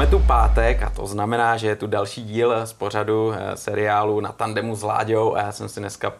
[0.00, 4.20] Máme tu pátek a to znamená, že je tu další díl z pořadu eh, seriálu
[4.20, 6.12] na tandemu s Láďou a já jsem si dneska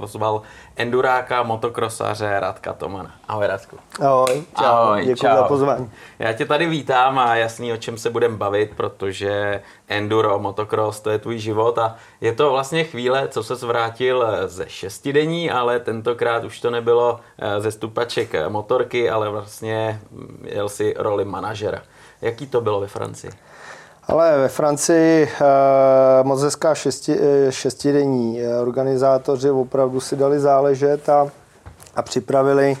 [0.00, 0.42] pozval
[0.76, 3.14] enduráka, motokrosaře Radka Tomana.
[3.28, 3.78] Ahoj Radku.
[4.00, 5.36] Ahoj, čau, Ahoj, děkuji čau.
[5.36, 5.90] za pozvání.
[6.18, 11.10] Já tě tady vítám a jasný, o čem se budeme bavit, protože enduro, motocross, to
[11.10, 15.80] je tvůj život a je to vlastně chvíle, co se zvrátil eh, ze šestidení, ale
[15.80, 21.82] tentokrát už to nebylo eh, ze stupaček motorky, ale vlastně mm, jel si roli manažera.
[22.22, 23.30] Jaký to bylo ve Francii?
[24.08, 28.40] Ale ve Francii uh, moc hezká šesti, eh, šestidenní.
[28.40, 31.28] Eh, organizátoři opravdu si dali záležet a,
[31.96, 32.76] a připravili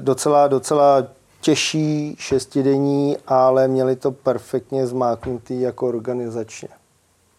[0.00, 1.02] docela, docela
[1.40, 6.68] těžší šestidenní, ale měli to perfektně zmáknutý jako organizačně.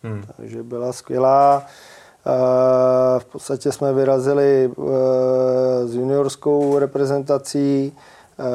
[0.03, 0.23] Hmm.
[0.37, 1.65] Takže byla skvělá.
[3.19, 4.71] V podstatě jsme vyrazili
[5.85, 8.01] s juniorskou reprezentací, Eh,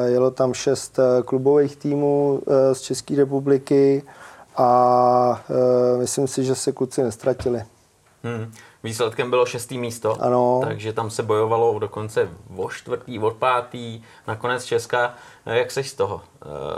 [0.05, 4.03] jelo tam šest eh, klubových týmů eh, z České republiky
[4.57, 5.43] a
[5.97, 7.63] myslím si, že se kluci nestratili.
[8.23, 8.51] Hmm.
[8.83, 10.61] Výsledkem bylo šestý místo, ano.
[10.63, 15.13] takže tam se bojovalo dokonce o čtvrtý, o pátý, nakonec Česka.
[15.45, 16.21] Jak jsi z toho?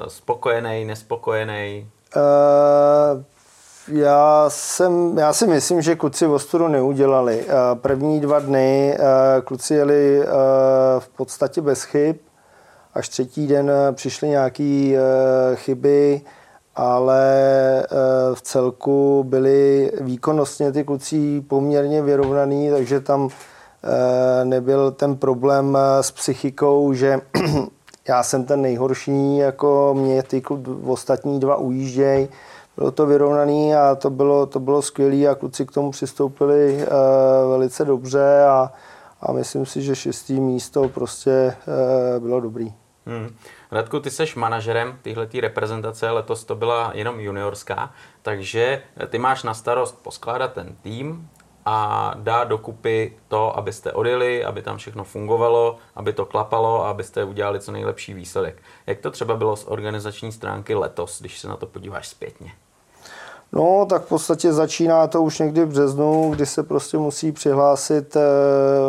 [0.07, 1.89] Spokojený, nespokojený?
[2.15, 3.23] Uh,
[3.97, 7.45] já, jsem, já si myslím, že kluci ostudu neudělali.
[7.73, 8.97] První dva dny
[9.43, 10.23] kluci jeli
[10.99, 12.15] v podstatě bez chyb
[12.95, 16.21] až třetí den eh, přišly nějaké eh, chyby,
[16.75, 17.23] ale
[17.83, 17.87] eh,
[18.33, 23.29] v celku byly výkonnostně ty kluci poměrně vyrovnaný, takže tam
[24.43, 27.19] nebyl ten problém s psychikou, že
[28.07, 30.43] já jsem ten nejhorší, jako mě ty
[30.85, 32.29] ostatní dva ujíždějí.
[32.77, 36.85] Bylo to vyrovnaný a to bylo, to bylo skvělé a kluci k tomu přistoupili
[37.49, 38.71] velice dobře a,
[39.21, 41.55] a myslím si, že šestý místo prostě
[42.19, 42.73] bylo dobrý.
[43.05, 43.35] Hmm.
[43.71, 49.53] Radku, ty seš manažerem téhle reprezentace, letos to byla jenom juniorská, takže ty máš na
[49.53, 51.29] starost poskládat ten tým
[51.65, 57.23] a dát dokupy to, abyste odjeli, aby tam všechno fungovalo, aby to klapalo a abyste
[57.23, 58.61] udělali co nejlepší výsledek.
[58.87, 62.51] Jak to třeba bylo z organizační stránky letos, když se na to podíváš zpětně?
[63.51, 68.15] No, tak v podstatě začíná to už někdy v březnu, kdy se prostě musí přihlásit,
[68.15, 68.21] eh,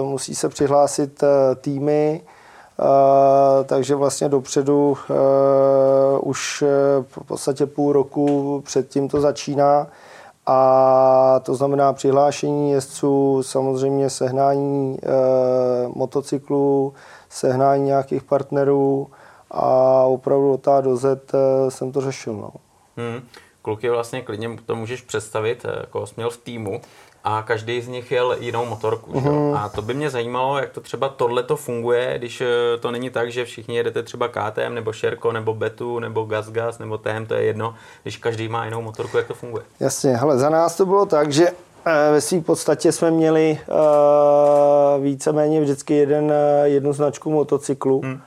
[0.03, 2.23] musí se přihlásit eh, týmy,
[3.65, 6.69] takže vlastně dopředu uh, už eh,
[7.03, 9.87] v podstatě půl roku předtím to začíná
[10.47, 16.95] a to znamená přihlášení jezdců, samozřejmě sehnání uh, motocyklů,
[17.29, 19.11] sehnání nějakých partnerů
[19.51, 21.33] a opravdu od A do Z
[21.69, 22.35] jsem to řešil.
[22.35, 22.51] No.
[22.97, 23.21] Hmm.
[23.63, 26.81] Kluky vlastně klidně to můžeš představit, jako jsi měl v týmu
[27.29, 29.13] a každý z nich jel jinou motorku.
[29.13, 29.57] Mm-hmm.
[29.57, 32.47] A to by mě zajímalo, jak to třeba tohle to funguje, když eh,
[32.81, 36.99] to není tak, že všichni jedete třeba KTM nebo Sherco nebo Betu nebo GasGas nebo
[36.99, 39.65] TM, to je jedno, když každý má jinou motorku, jak to funguje.
[39.81, 45.05] Jasně, hele, za nás to bylo tak, že eh, ve své podstatě jsme měli uh,
[45.05, 46.33] víceméně vždycky jeden,
[46.65, 48.21] jednu značku motocyklu, hmm.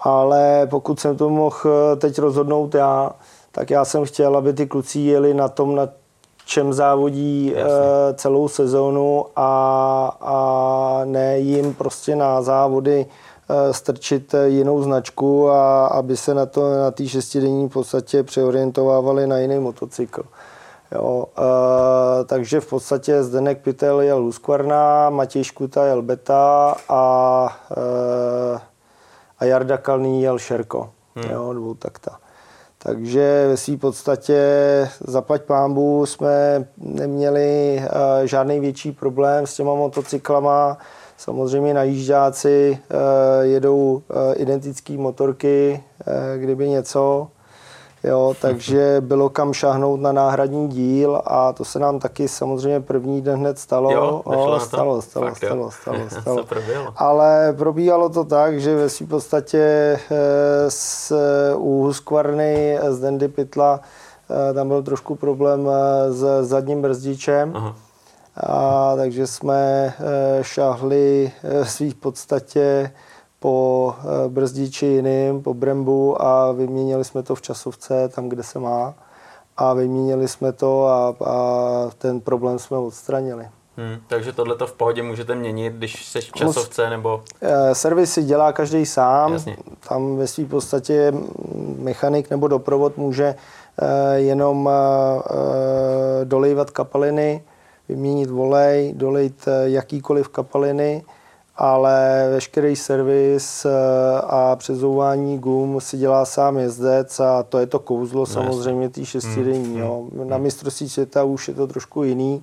[0.00, 3.10] ale pokud jsem to mohl teď rozhodnout já,
[3.52, 5.88] tak já jsem chtěl, aby ty kluci jeli na tom, na
[6.46, 7.62] čem závodí Jasně.
[7.62, 15.86] Eh, celou sezónu a, a ne jim prostě na závody eh, strčit jinou značku a
[15.86, 20.22] aby se na to na té šestidenní podstatě přeorientovávali na jiný motocykl.
[20.94, 28.60] Jo, e, takže v podstatě Zdenek Pytel jel Husqvarna, Matěj Škuta jel Beta a, e,
[29.38, 30.90] a Jarda Kalný jel Šerko.
[31.14, 31.30] Hmm.
[31.30, 32.18] Jo, dvou takta.
[32.84, 34.38] Takže ve své podstatě
[35.00, 40.78] zaplať pámbu jsme neměli eh, žádný větší problém s těma motocyklama.
[41.16, 45.82] Samozřejmě najížďáci eh, jedou eh, identické motorky,
[46.38, 47.28] kdyby něco.
[48.04, 53.22] Jo, takže bylo kam šahnout na náhradní díl a to se nám taky samozřejmě první
[53.22, 53.92] den hned stalo.
[53.92, 56.46] Jo, o, stalo, stalo, Fakt, stalo, stalo, stalo, stalo.
[56.96, 60.00] Ale probíhalo to tak, že ve své podstatě eh,
[60.68, 61.16] s,
[61.56, 63.80] u Husqvarny z Dendy Pitla
[64.50, 67.52] eh, tam byl trošku problém eh, s zadním brzdičem.
[67.54, 67.76] Aha.
[68.36, 69.94] A, takže jsme
[70.42, 71.32] šahli
[71.62, 72.90] v svých podstatě
[73.42, 78.58] po eh, brzdiči jiným, po Brembu a vyměnili jsme to v časovce tam, kde se
[78.58, 78.94] má
[79.56, 81.36] a vyměnili jsme to a, a
[81.98, 83.48] ten problém jsme odstranili.
[83.76, 87.22] Hmm, takže tohle to v pohodě můžete měnit, když jsi v časovce nebo...
[87.40, 89.32] Eh, servis si dělá každý sám.
[89.32, 89.56] Jasně.
[89.88, 91.12] Tam ve své podstatě
[91.78, 94.70] mechanik nebo doprovod může eh, jenom
[96.24, 97.44] dolejvat kapaliny,
[97.88, 101.04] vyměnit volej, dolejt jakýkoliv kapaliny
[101.56, 103.66] ale veškerý servis
[104.26, 109.06] a přezouvání gum si dělá sám jezdec a to je to kouzlo no, samozřejmě tý
[109.06, 109.80] šestidenní.
[109.80, 110.10] Hmm.
[110.14, 110.28] Hmm.
[110.28, 112.42] Na mistrovství světa už je to trošku jiný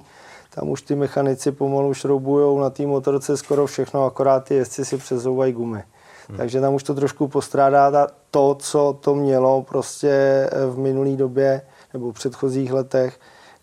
[0.55, 4.97] tam už ty mechanici pomalu šroubujou na té motorce skoro všechno, akorát ty jezdci si
[4.97, 5.83] přezouvají gumy.
[6.29, 6.37] Hmm.
[6.37, 11.61] Takže tam už to trošku postrádá to, co to mělo prostě eh, v minulé době
[11.93, 13.19] nebo v předchozích letech,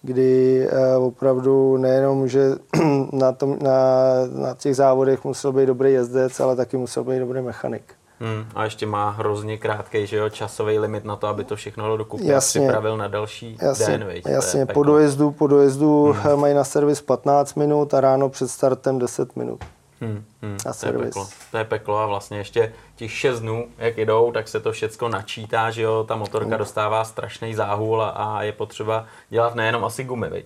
[0.07, 2.51] kdy eh, opravdu nejenom, že
[3.13, 3.79] na, tom, na,
[4.33, 7.95] na těch závodech musel být dobrý jezdec, ale taky musel být dobrý mechanik.
[8.21, 11.85] Hmm, a ještě má hrozně krátký že jo, časový limit na to, aby to všechno
[11.85, 14.05] dalo dokupy jasně, a připravil na další jasně, den.
[14.05, 16.41] Veď, jasně, po dojezdu, po dojezdu hmm.
[16.41, 19.65] mají na servis 15 minut a ráno před startem 10 minut.
[20.01, 21.29] Hmm, hmm, na to, je peklo.
[21.51, 25.09] to je peklo a vlastně ještě těch 6 dnů, jak jdou, tak se to všechno
[25.09, 26.59] načítá, že jo, ta motorka hmm.
[26.59, 30.45] dostává strašný záhul a, a je potřeba dělat nejenom asi gumy, veď?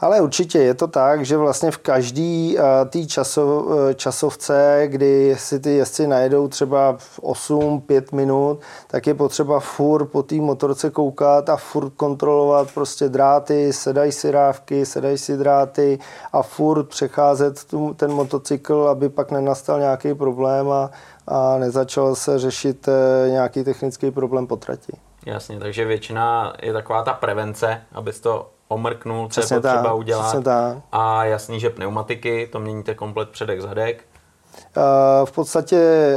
[0.00, 5.36] Ale určitě je to tak, že vlastně v každý uh, té časov, uh, časovce, kdy
[5.38, 11.48] si ty jezdci najedou třeba 8-5 minut, tak je potřeba furt po té motorce koukat
[11.48, 15.98] a furt kontrolovat prostě dráty, sedají si rávky, sedají si dráty
[16.32, 20.90] a furt přecházet tu, ten motocykl, aby pak nenastal nějaký problém a,
[21.26, 24.92] a nezačal se řešit uh, nějaký technický problém po trati.
[25.26, 30.36] Jasně, takže většina je taková ta prevence, abys to omrknul, co je potřeba udělat.
[30.92, 34.04] A jasný, že pneumatiky, to měníte komplet předek, zadek.
[34.76, 36.16] Uh, v podstatě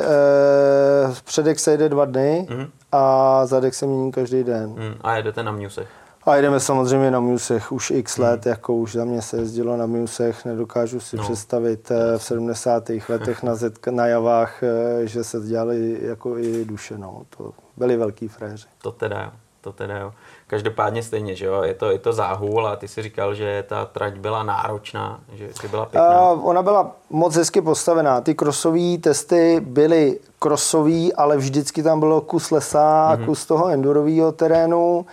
[1.07, 2.69] uh, předek se jede dva dny uh-huh.
[2.91, 4.73] a zadek se mění každý den.
[4.73, 4.97] Uh-huh.
[5.01, 5.87] A jedete na Musech?
[6.25, 8.49] A jedeme samozřejmě na Musech už x let, hmm.
[8.49, 11.23] jako už za mě se jezdilo na Musech, nedokážu si no.
[11.23, 12.89] představit eh, v 70.
[13.09, 14.63] letech na, zetk, na javách,
[15.03, 17.21] že se dělali jako i duše, no.
[17.37, 18.67] to byli velký fréři.
[18.81, 19.31] To teda jo,
[19.63, 20.13] to teda jo.
[20.47, 23.85] Každopádně stejně, že jo, je to, je to záhůl a ty si říkal, že ta
[23.85, 26.31] trať byla náročná, že, že byla pěkná.
[26.31, 28.21] Uh, ona byla moc hezky postavená.
[28.21, 33.25] Ty krosové testy byly krosový, ale vždycky tam bylo kus lesa, mm-hmm.
[33.25, 35.05] kus toho endurového terénu uh,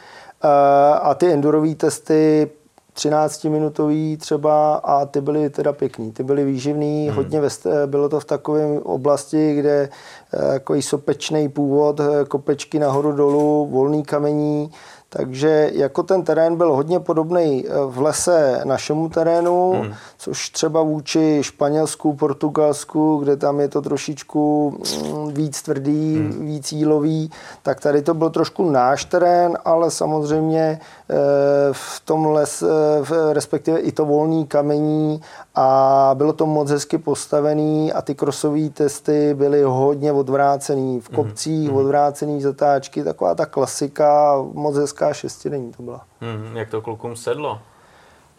[1.03, 2.51] a ty endurové testy
[2.97, 7.17] 13-minutový třeba a ty byly teda pěkný, ty byly výživný, hmm.
[7.17, 7.49] hodně ve,
[7.87, 9.89] bylo to v takové oblasti, kde
[10.53, 14.71] jako sopečný původ, kopečky nahoru dolů, volný kamení,
[15.13, 19.95] takže jako ten terén byl hodně podobný eh, v lese našemu terénu, hmm.
[20.19, 26.47] což třeba vůči Španělsku, Portugalsku, kde tam je to trošičku mm, víc tvrdý, hmm.
[26.47, 27.31] víc jílový,
[27.63, 30.81] tak tady to byl trošku náš terén, ale samozřejmě
[31.11, 31.15] eh,
[31.73, 32.65] v tom les,
[33.33, 35.21] respektive i to volný kamení
[35.61, 41.01] a bylo to moc hezky postavený a ty krosové testy byly hodně odvrácený.
[41.01, 41.17] V mhm.
[41.17, 41.77] kopcích mm-hmm.
[41.77, 46.01] odvrácený zatáčky, taková ta klasika, moc hezká šestidenní to byla.
[46.21, 47.59] Mm, jak to klukům sedlo?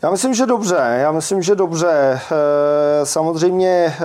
[0.03, 0.97] Já myslím, že dobře.
[1.01, 1.89] Já myslím, že dobře.
[1.91, 4.03] Eh, samozřejmě eh,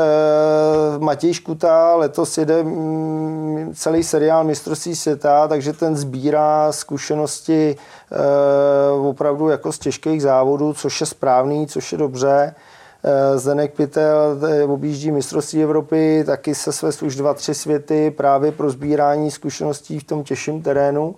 [0.99, 9.49] Matěj Škuta letos jede mm, celý seriál mistrovství světa, takže ten sbírá zkušenosti eh, opravdu
[9.49, 12.55] jako z těžkých závodů, což je správný, což je dobře.
[13.05, 18.53] Eh, Zdenek Pitel eh, objíždí mistrovství Evropy, taky se své už dva, tři světy právě
[18.53, 21.15] pro sbírání zkušeností v tom těžším terénu.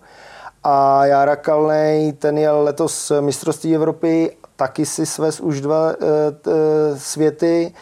[0.65, 5.95] A Jára Kalnej, ten je letos mistrovství Evropy, taky si svez už dva e,
[6.99, 7.73] světy,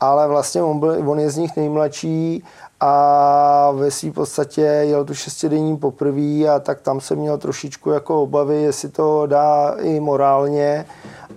[0.00, 2.44] ale vlastně on, byl, on je z nich nejmladší
[2.80, 8.22] a ve své podstatě jel tu šestidenní poprvé a tak tam jsem měl trošičku jako
[8.22, 10.86] obavy, jestli to dá i morálně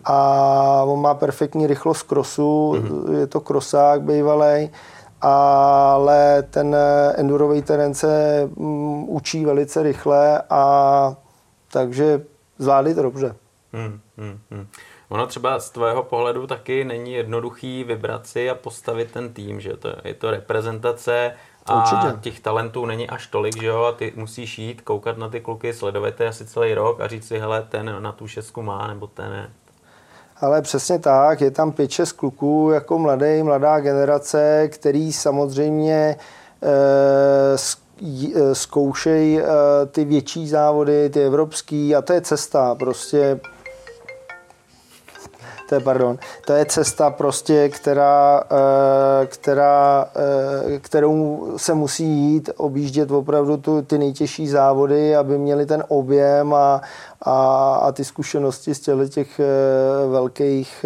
[0.05, 3.13] a on má perfektní rychlost krosu, mm-hmm.
[3.13, 4.69] je to krosák bývalý,
[5.21, 6.75] ale ten
[7.15, 11.15] endurový terén se um, učí velice rychle a
[11.71, 12.21] takže
[12.57, 13.35] zvládli to dobře.
[13.73, 14.67] Mm, mm, mm.
[15.09, 19.77] Ono třeba z tvého pohledu taky není jednoduchý vybrat si a postavit ten tým, že
[19.77, 21.33] to, je to reprezentace
[21.65, 22.19] a Určitě.
[22.21, 25.73] těch talentů není až tolik, že jo, a ty musíš jít, koukat na ty kluky,
[25.73, 29.07] sledovat je asi celý rok a říct si, hele, ten na tu šestku má, nebo
[29.07, 29.49] ten ne.
[30.41, 36.15] Ale přesně tak, je tam pět, šest kluků, jako mladý, mladá generace, který samozřejmě
[36.63, 37.57] e,
[38.53, 39.45] zkoušejí e,
[39.91, 42.75] ty větší závody, ty evropský a to je cesta.
[42.75, 43.39] Prostě
[45.69, 52.49] to je, pardon, to je cesta prostě, která, eh, která, eh, kterou se musí jít,
[52.57, 56.81] objíždět opravdu tu, ty nejtěžší závody, aby měli ten objem a,
[57.21, 59.45] a, a ty zkušenosti z těch eh,
[60.07, 60.85] velkých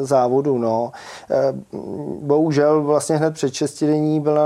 [0.00, 0.58] závodů.
[0.58, 0.92] No.
[2.20, 4.38] Bohužel vlastně hned před šestidení byl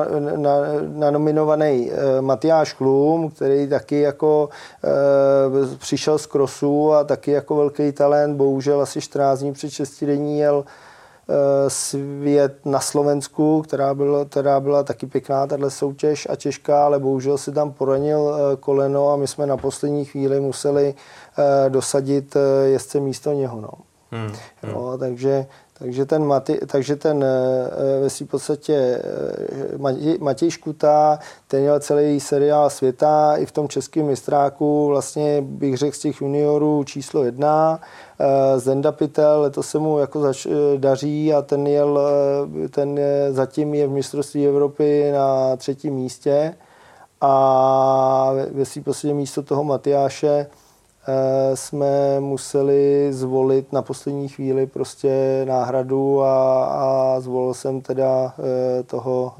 [0.88, 4.48] nanominovaný na, na Matyáš Klum, který taky jako
[5.78, 10.64] přišel z krosu a taky jako velký talent, bohužel asi 14 dní před šestidení jel
[11.68, 17.38] svět na Slovensku, která byla, která byla taky pěkná, tahle soutěž a těžká, ale bohužel
[17.38, 20.94] si tam poranil koleno a my jsme na poslední chvíli museli
[21.68, 23.60] dosadit jezdce místo něho.
[23.60, 23.70] No.
[24.10, 24.32] Hmm.
[24.72, 25.46] No, takže
[25.82, 32.20] takže ten, Mati, takže ten eh, ve svým podstatě eh, Matěj Škuta, ten měl celý
[32.20, 37.80] seriál světa i v tom českém mistráku, vlastně bych řekl z těch juniorů číslo jedna.
[38.22, 42.00] Eh, Zenda Pitel, letos se mu jako zač, daří a ten, jel,
[42.70, 46.54] ten je, zatím je v mistrovství Evropy na třetím místě
[47.20, 50.46] a ve svým podstatě místo toho Matyáše
[51.08, 58.34] Eh, jsme museli zvolit na poslední chvíli prostě náhradu a, a zvolil jsem teda
[58.86, 59.34] toho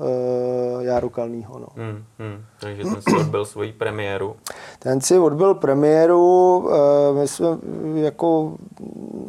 [0.80, 1.58] Járu Kalnýho.
[1.58, 1.66] No.
[1.76, 2.44] Hmm, hmm.
[2.62, 4.36] Takže ten si odbyl svoji premiéru.
[4.78, 7.46] Ten si odbyl premiéru, e, my jsme
[7.94, 8.54] jako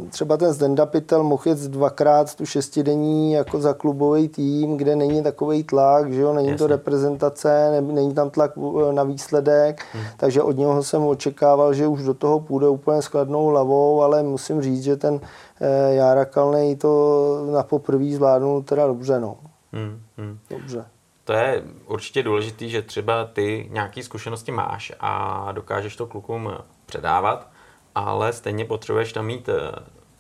[0.10, 5.64] třeba ten Zdendapitel mohl jet dvakrát tu šestidenní jako za klubový tým, kde není takový
[5.64, 6.58] tlak, že jo, není Jasně.
[6.58, 8.52] to reprezentace, není tam tlak
[8.92, 10.04] na výsledek, hmm.
[10.18, 14.62] takže od něho jsem očekával, že už do toho půjde úplně skladnou hlavou, ale musím
[14.62, 15.20] říct, že ten
[15.62, 19.20] eh, Jára Kalnej to na poprvé zvládnul teda dobře.
[19.20, 19.38] No.
[19.72, 20.38] Hmm, hmm.
[20.50, 20.86] Dobře.
[21.24, 26.54] To je určitě důležité, že třeba ty nějaké zkušenosti máš a dokážeš to klukům
[26.86, 27.52] předávat,
[27.96, 29.72] ale stejně potřebuješ tam mít eh,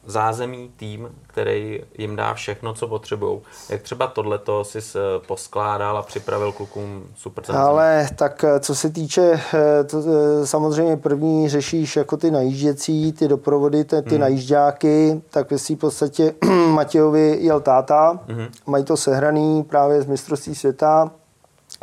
[0.05, 3.39] zázemí, tým, který jim dá všechno, co potřebují.
[3.69, 4.79] Jak třeba tohleto si
[5.27, 7.65] poskládal a připravil klukům super zázemí?
[7.65, 13.13] Ale tak eh, co se týče, eh, to, eh, samozřejmě první řešíš jako ty najížděcí,
[13.13, 14.19] ty doprovody, ty, ty hmm.
[14.19, 16.33] najížďáky, tak ve v podstatě
[16.69, 18.47] Matějovi jel táta, hmm.
[18.65, 21.11] mají to sehraný právě z mistrovství světa,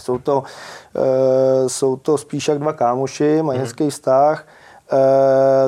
[0.01, 0.43] jsou to,
[1.67, 3.67] jsou to spíš jak dva kámoši, mají hmm.
[3.67, 4.47] hezký vztah.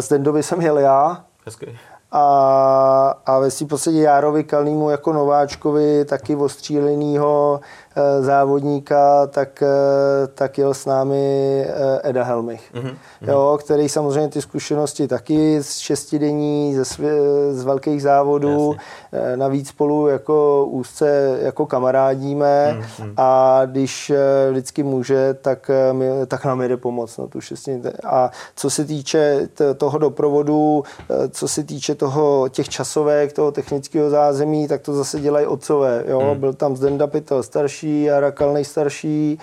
[0.00, 1.24] Z Dendovi jsem jel já.
[1.46, 1.66] Hezký
[2.12, 7.60] a, a ve svým podstatě Járovi Kalnýmu jako nováčkovi, taky ostřílenýho
[7.96, 12.96] Eh, závodníka, tak, eh, tak jel s námi eh, Eda Helmich, mm-hmm.
[13.22, 17.12] jo, který samozřejmě ty zkušenosti taky z šestidenní, ze svě,
[17.50, 19.01] z velkých závodů, Jasně.
[19.36, 23.12] Navíc spolu jako úzce jako kamarádíme mm-hmm.
[23.16, 24.12] a když
[24.50, 27.84] vždycky může, tak, mi, tak nám jde pomoct na tu šestidenní.
[28.04, 30.84] A co se týče toho doprovodu,
[31.30, 36.04] co se týče toho, těch časovek, toho technického zázemí, tak to zase dělají otcové.
[36.08, 36.34] Jo?
[36.34, 36.40] Mm.
[36.40, 39.38] Byl tam Zdenda Pitel starší, starší, Jara nejstarší,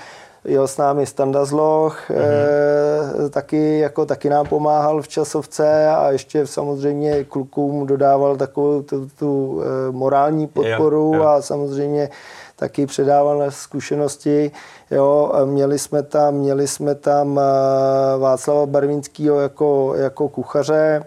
[0.45, 3.25] jel s námi Standa Zloch, mm-hmm.
[3.25, 9.09] e, taky, jako, taky nám pomáhal v časovce a ještě samozřejmě klukům dodával takovou tu,
[9.19, 11.27] tu e, morální podporu jo, jo.
[11.27, 12.09] a samozřejmě
[12.55, 14.51] taky předával zkušenosti.
[14.91, 21.03] Jo, měli jsme tam, měli jsme tam eh, Václava Barvinského jako, jako kuchaře.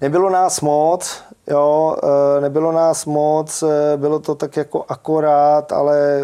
[0.00, 1.96] Nebylo nás moc, Jo,
[2.40, 3.64] nebylo nás moc,
[3.96, 6.20] bylo to tak jako akorát, ale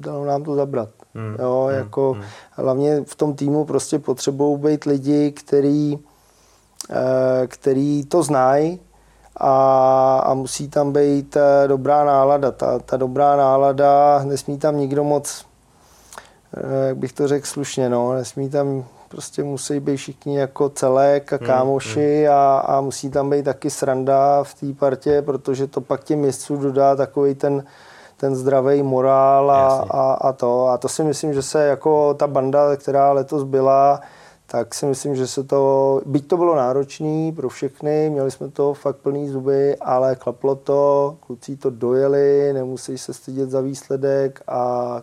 [0.00, 0.88] dalo nám to zabrat.
[1.14, 1.36] Hmm.
[1.38, 1.78] Jo, hmm.
[1.78, 2.22] jako hmm.
[2.50, 5.98] hlavně v tom týmu prostě potřebují být lidi, který,
[7.46, 8.80] který to znají
[9.36, 11.36] a, a musí tam být
[11.66, 12.50] dobrá nálada.
[12.50, 15.44] Ta, ta dobrá nálada, nesmí tam nikdo moc,
[16.86, 21.36] jak bych to řekl slušně, no, nesmí tam prostě musí být všichni jako celek a
[21.36, 25.80] hmm, kámoši hmm, A, a musí tam být taky sranda v té partě, protože to
[25.80, 27.64] pak těm městcům dodá takový ten,
[28.20, 30.66] ten zdravý morál a, a, a, to.
[30.66, 34.00] A to si myslím, že se jako ta banda, která letos byla,
[34.46, 38.74] tak si myslím, že se to, byť to bylo náročné pro všechny, měli jsme to
[38.74, 45.02] fakt plný zuby, ale klaplo to, kluci to dojeli, nemusí se stydět za výsledek a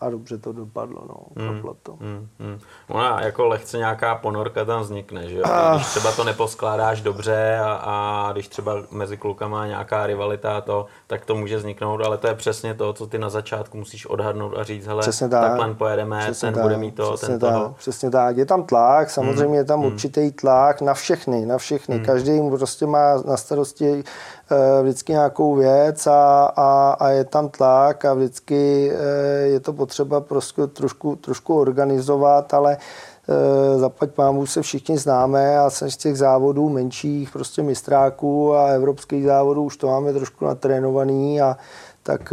[0.00, 1.96] a dobře to dopadlo, no, mm, to.
[2.00, 2.58] Mm, mm.
[2.88, 5.44] Ona jako lehce nějaká ponorka tam vznikne, že jo?
[5.44, 5.74] A...
[5.74, 11.24] Když třeba to neposkládáš dobře a, a když třeba mezi klukama nějaká rivalita to, tak
[11.24, 14.64] to může vzniknout, ale to je přesně to, co ty na začátku musíš odhadnout a
[14.64, 15.42] říct, hele, přesně tak.
[15.42, 16.62] takhle pojedeme, přesně ten tak.
[16.62, 17.52] bude mít to, přesně ten tak.
[17.52, 17.74] toho.
[17.78, 19.86] Přesně tak, je tam tlak, samozřejmě je tam mm.
[19.86, 21.98] určitý tlak na všechny, na všechny.
[21.98, 22.04] Mm.
[22.04, 24.04] Každý prostě má na starosti
[24.52, 29.72] Eh, vždycky nějakou věc a, a, a je tam tlak a vždycky eh, je to
[29.72, 29.89] potřeba
[30.20, 36.68] prostě trošku, trošku organizovat, ale eh, zaplať pámu se všichni známe a z těch závodů
[36.68, 41.56] menších, prostě mistráků a evropských závodů už to máme trošku natrénovaný a
[42.02, 42.32] tak,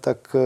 [0.00, 0.36] tak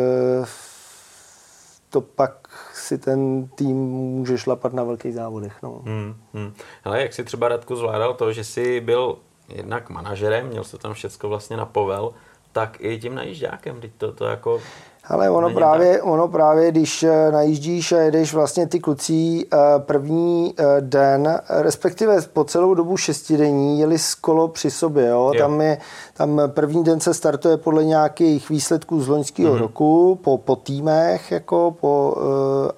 [1.90, 5.62] to pak si ten tým může šlapat na velkých závodech.
[5.62, 5.80] No.
[5.84, 6.54] Hmm, hmm.
[6.84, 9.18] Ale jak si třeba Radku zvládal to, že jsi byl
[9.48, 12.14] jednak manažerem, měl se tam všecko vlastně na povel,
[12.52, 14.60] tak i tím najížďákem, teď to, to jako
[15.08, 20.54] Ale ono právě, ono právě, když eh, najíždíš a jedeš vlastně ty kluci eh, první
[20.58, 25.06] eh, den, respektive po celou dobu šestidení, jeli z kolo při sobě.
[25.06, 25.32] Jo?
[25.34, 25.40] Jo.
[25.42, 25.78] Tam, je,
[26.14, 29.58] tam první den se startuje podle nějakých výsledků z loňského mm-hmm.
[29.58, 32.16] roku, po, po týmech, jako po,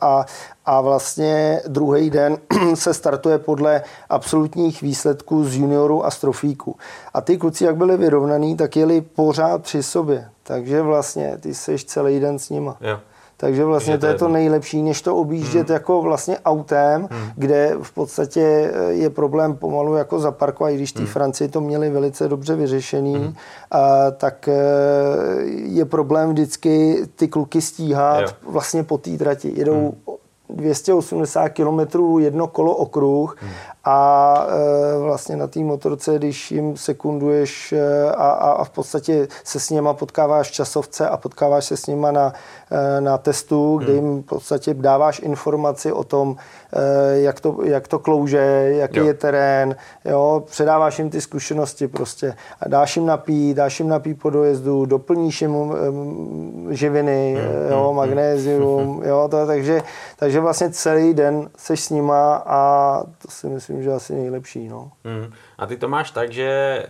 [0.00, 0.26] a,
[0.66, 2.38] a vlastně druhý den
[2.75, 6.76] se startuje podle absolutních výsledků z junioru a z trofíku.
[7.14, 10.28] A ty kluci, jak byli vyrovnaný, tak jeli pořád při sobě.
[10.50, 12.76] Takže vlastně ty jsi celý den s nima.
[12.80, 12.99] Jo.
[13.37, 15.75] Takže vlastně to je to nejlepší, než to objíždět hmm.
[15.75, 17.30] jako vlastně autem, hmm.
[17.37, 21.09] kde v podstatě eh, je problém pomalu jako zaparkovat, i když ty hmm.
[21.09, 23.35] Francii to měli velice dobře vyřešený, hmm.
[23.71, 24.54] a, tak eh,
[25.54, 28.28] je problém vždycky ty kluky stíhat jo.
[28.42, 29.52] vlastně po té trati.
[29.57, 30.16] Jedou hmm.
[30.49, 31.80] 280 km
[32.19, 33.50] jedno kolo okruh hmm
[33.84, 39.60] a e, vlastně na té motorce, když jim sekunduješ e, a, a v podstatě se
[39.60, 42.32] s nima potkáváš časovce a potkáváš se s nima na,
[42.70, 44.06] e, na testu, kde hmm.
[44.06, 46.37] jim v podstatě dáváš informaci o tom,
[47.12, 49.06] jak to, jak to klouže, jaký jo.
[49.06, 54.20] je terén, jo, předáváš jim ty zkušenosti prostě a dáš jim napít, dáš jim napít
[54.20, 57.70] po dojezdu, doplníš jim um, živiny, hmm.
[57.70, 57.96] jo, hmm.
[57.96, 59.82] magnézium, jo, to, takže,
[60.16, 64.69] takže vlastně celý den seš s nima a to si myslím, myslím, že asi nejlepší.
[64.69, 64.93] No.
[65.05, 65.33] Hmm.
[65.59, 66.83] A ty to máš tak, že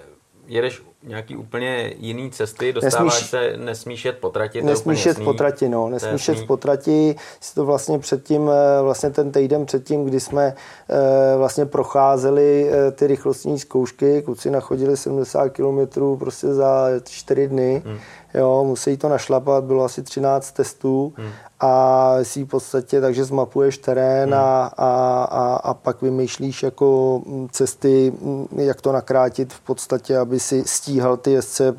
[0.47, 5.33] jedeš nějaký úplně jiný cesty, dostáváš nesmíš, se, nesmíš jet po trati, Nesmíš jet po
[5.33, 10.05] trati, no, nesmíš jet po trati, si to vlastně předtím, eh, vlastně ten týden předtím,
[10.05, 10.55] kdy jsme
[10.91, 17.83] eh, vlastně procházeli eh, ty rychlostní zkoušky, kluci nachodili 70 km prostě za 4 dny,
[17.87, 17.99] hmm.
[18.35, 21.13] Jo, musí to našlapat, bylo asi 13 testů.
[21.17, 21.31] Hmm.
[21.61, 24.39] a si v podstatě, takže zmapuješ terén hmm.
[24.39, 30.19] a, a, a, a pak vymýšlíš jako mm, cesty, mm, jak to nakrátit v podstatě,
[30.19, 31.73] aby si stíhal ty jezdce e,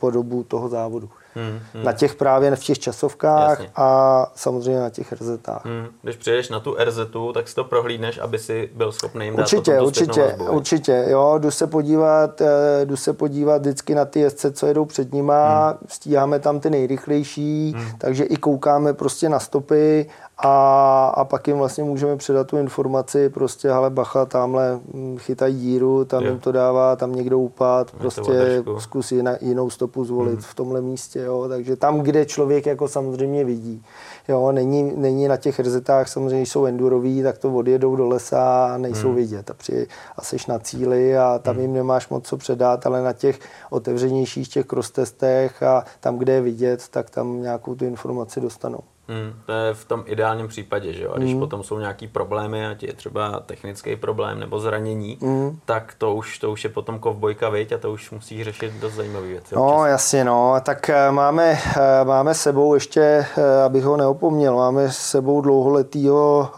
[0.00, 1.08] po dobu toho závodu.
[1.34, 1.84] Hmm, hmm.
[1.84, 3.70] Na těch právě v těch časovkách Jasně.
[3.76, 5.64] a samozřejmě na těch RZách.
[5.64, 5.86] Hmm.
[6.02, 6.98] Když přijedeš na tu RZ,
[7.34, 11.38] tak si to prohlídneš, aby si byl schopný jim dát určitě, určitě, vazbu, určitě, jo,
[11.38, 15.68] jdu se podívat, eh, jdu se podívat vždycky na ty jezdce, co jedou před nima,
[15.68, 15.78] hmm.
[15.88, 17.88] stíháme tam ty nejrychlejší, hmm.
[17.98, 20.06] takže i koukáme prostě na stopy
[20.38, 25.56] a, a pak jim vlastně můžeme předat tu informaci, prostě ale bacha, tamhle hm, chytají
[25.56, 26.30] díru, tam jo.
[26.30, 30.42] jim to dává, tam někdo upad, prostě zkus jinou stopu zvolit hmm.
[30.42, 33.82] v tomhle místě, jo, takže tam, kde člověk jako samozřejmě vidí,
[34.28, 38.78] jo, není, není na těch rezetách, samozřejmě jsou enduroví, tak to odjedou do lesa a
[38.78, 39.16] nejsou hmm.
[39.16, 41.62] vidět a při, a seš na cíli a tam hmm.
[41.62, 43.38] jim nemáš moc co předat, ale na těch
[43.70, 48.80] otevřenějších těch cross testech a tam, kde je vidět, tak tam nějakou tu informaci dostanou.
[49.08, 51.12] Hmm, to je v tom ideálním případě, že jo?
[51.14, 51.40] A když hmm.
[51.40, 55.58] potom jsou nějaký problémy, ať je třeba technický problém nebo zranění, hmm.
[55.64, 57.72] tak to už, to už je potom kovbojka, viď?
[57.72, 59.54] A to už musíš řešit dost zajímavé věci.
[59.54, 59.88] No, občas.
[59.88, 60.54] jasně, no.
[60.62, 66.50] Tak eh, máme, eh, máme sebou ještě, eh, abych ho neopomněl, máme sebou dlouholetýho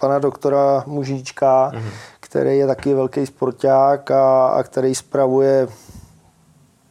[0.00, 1.90] pana doktora Mužíčka, hmm.
[2.20, 5.68] který je taky velký sporták a, a který spravuje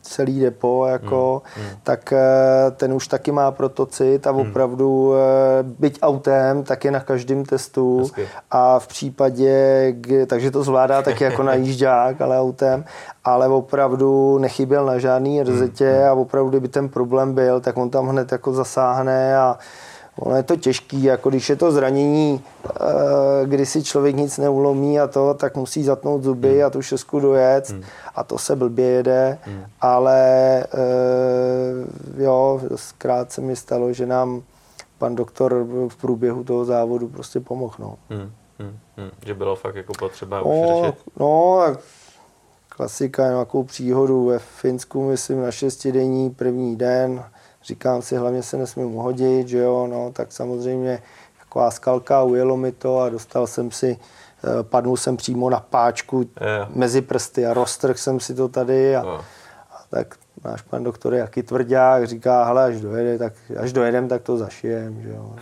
[0.06, 1.78] celý depo, jako, hmm, hmm.
[1.84, 4.40] tak eh, ten už taky má protocit a hmm.
[4.40, 5.76] opravdu hmm.
[5.80, 8.28] byť autem, tak je na každém testu Hezky.
[8.52, 9.94] a v případě,
[10.28, 12.86] takže to zvládá taky jako najížďák, ale autem,
[13.24, 16.10] ale opravdu nechyběl na žádný rzetě hmm, hmm.
[16.10, 19.58] a opravdu, kdyby ten problém byl, tak on tam hned jako zasáhne a
[20.20, 22.80] Ono je to těžký, jako když je to zranění, eh,
[23.46, 26.66] kdy si člověk nic neulomí a to, tak musí zatnout zuby hmm.
[26.66, 27.84] a tu šestku dojet hmm.
[28.16, 29.64] a to se blbě jede, hmm.
[29.82, 30.20] ale
[30.64, 34.44] eh, jo, zkrát se mi stalo, že nám
[34.98, 37.76] pan doktor v průběhu toho závodu prostě pomohl.
[37.80, 37.96] No.
[38.10, 38.32] Hmm.
[38.60, 38.78] Hmm.
[38.98, 39.12] Hmm.
[39.26, 40.96] Že bylo fakt jako potřeba no, už řešit.
[41.20, 41.64] No,
[42.70, 47.24] klasika, nějakou příhodu ve Finsku, myslím, na šestidenní první den,
[47.66, 51.02] říkám si, hlavně se nesmím hodit, že jo, no, tak samozřejmě
[51.40, 53.98] taková skalka, ujelo mi to a dostal jsem si,
[54.44, 56.70] eh, padnul jsem přímo na páčku yeah.
[56.76, 59.02] mezi prsty a roztrh jsem si to tady a,
[59.72, 64.08] a tak náš pan doktor je jaký tvrdák, říká, hele, až dojede, tak, až dojedem,
[64.08, 65.36] tak to zašijem, že jo.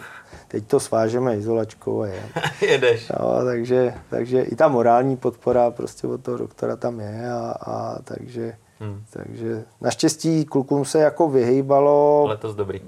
[0.47, 2.23] Teď to svážeme izolačkou a je.
[2.61, 3.09] Jedeš.
[3.19, 7.97] No, takže, takže i ta morální podpora prostě od toho doktora tam je a, a
[8.03, 9.03] takže Hmm.
[9.09, 12.25] Takže naštěstí klukům se jako vyhýbalo.
[12.27, 12.81] Letos dobrý.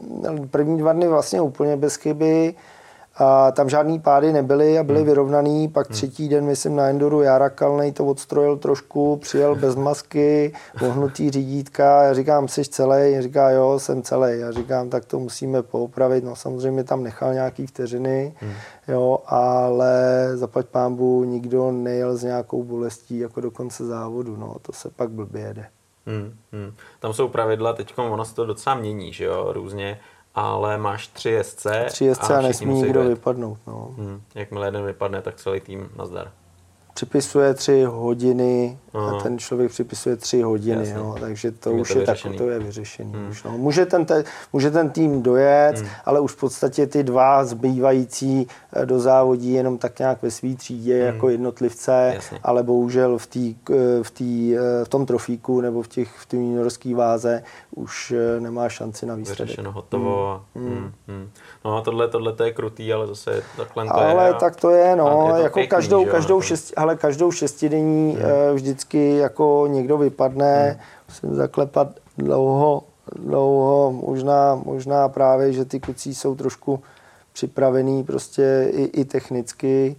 [0.52, 2.56] První dva dny vlastně úplně bez chyby.
[3.18, 5.08] A tam žádný pády nebyly a byly hmm.
[5.08, 5.68] vyrovnaný.
[5.68, 5.94] Pak hmm.
[5.94, 12.04] třetí den, myslím, na Endoru Jara Kalnej to odstrojil trošku, přijel bez masky, ohnutý řídítka.
[12.04, 13.22] Já říkám, jsi celý?
[13.22, 14.40] Říká, jo, jsem celý.
[14.40, 16.24] Já říkám, tak to musíme poupravit.
[16.24, 18.54] No samozřejmě tam nechal nějaký vteřiny, hmm.
[18.88, 24.38] jo, ale zaplať pámbu nikdo nejel s nějakou bolestí jako do konce závodu.
[24.38, 25.66] No, to se pak blbě jede.
[26.08, 26.74] Hmm, hmm.
[27.00, 30.00] Tam jsou pravidla, teď ono se to docela mění, že jo, různě,
[30.36, 31.86] ale máš tři jezdce.
[31.88, 33.58] Tři jezdce a, a nesmí nikdo vypadnout.
[33.68, 33.90] No.
[33.98, 34.22] Hmm.
[34.36, 36.32] Jakmile jeden vypadne, tak celý tým nazdar
[36.96, 39.18] připisuje tři hodiny Aha.
[39.18, 42.60] a ten člověk připisuje tři hodiny, no, takže to už to je tak, to je
[42.60, 43.14] vyřešený.
[43.14, 43.30] Hmm.
[43.30, 43.52] Už, no.
[43.52, 45.90] může, ten, te, může ten tým dojet, hmm.
[46.06, 50.56] ale už v podstatě ty dva zbývající eh, do závodí jenom tak nějak ve svý
[50.56, 51.06] třídě hmm.
[51.06, 52.40] jako jednotlivce, Jasně.
[52.44, 56.34] ale bohužel v, tý, eh, v, tý, eh, v tom trofíku nebo v těch v
[56.34, 59.40] juniorské váze už nemá šanci na výsledek.
[59.40, 60.42] Vyřešeno, hotovo.
[60.56, 60.68] Hmm.
[60.68, 60.92] Hmm.
[61.08, 61.30] Hmm.
[61.66, 64.34] No a tohle, tohle to je krutý, ale zase takhle to ale je.
[64.34, 68.56] tak to je, no, je to jako pěkný, každou, každou, šest, ale každou šestidenní hmm.
[68.56, 70.80] vždycky jako někdo vypadne, hmm.
[71.10, 72.84] musím zaklepat dlouho,
[73.16, 76.80] dlouho, možná, možná právě, že ty kucí jsou trošku
[77.34, 79.96] připravený prostě i, i technicky,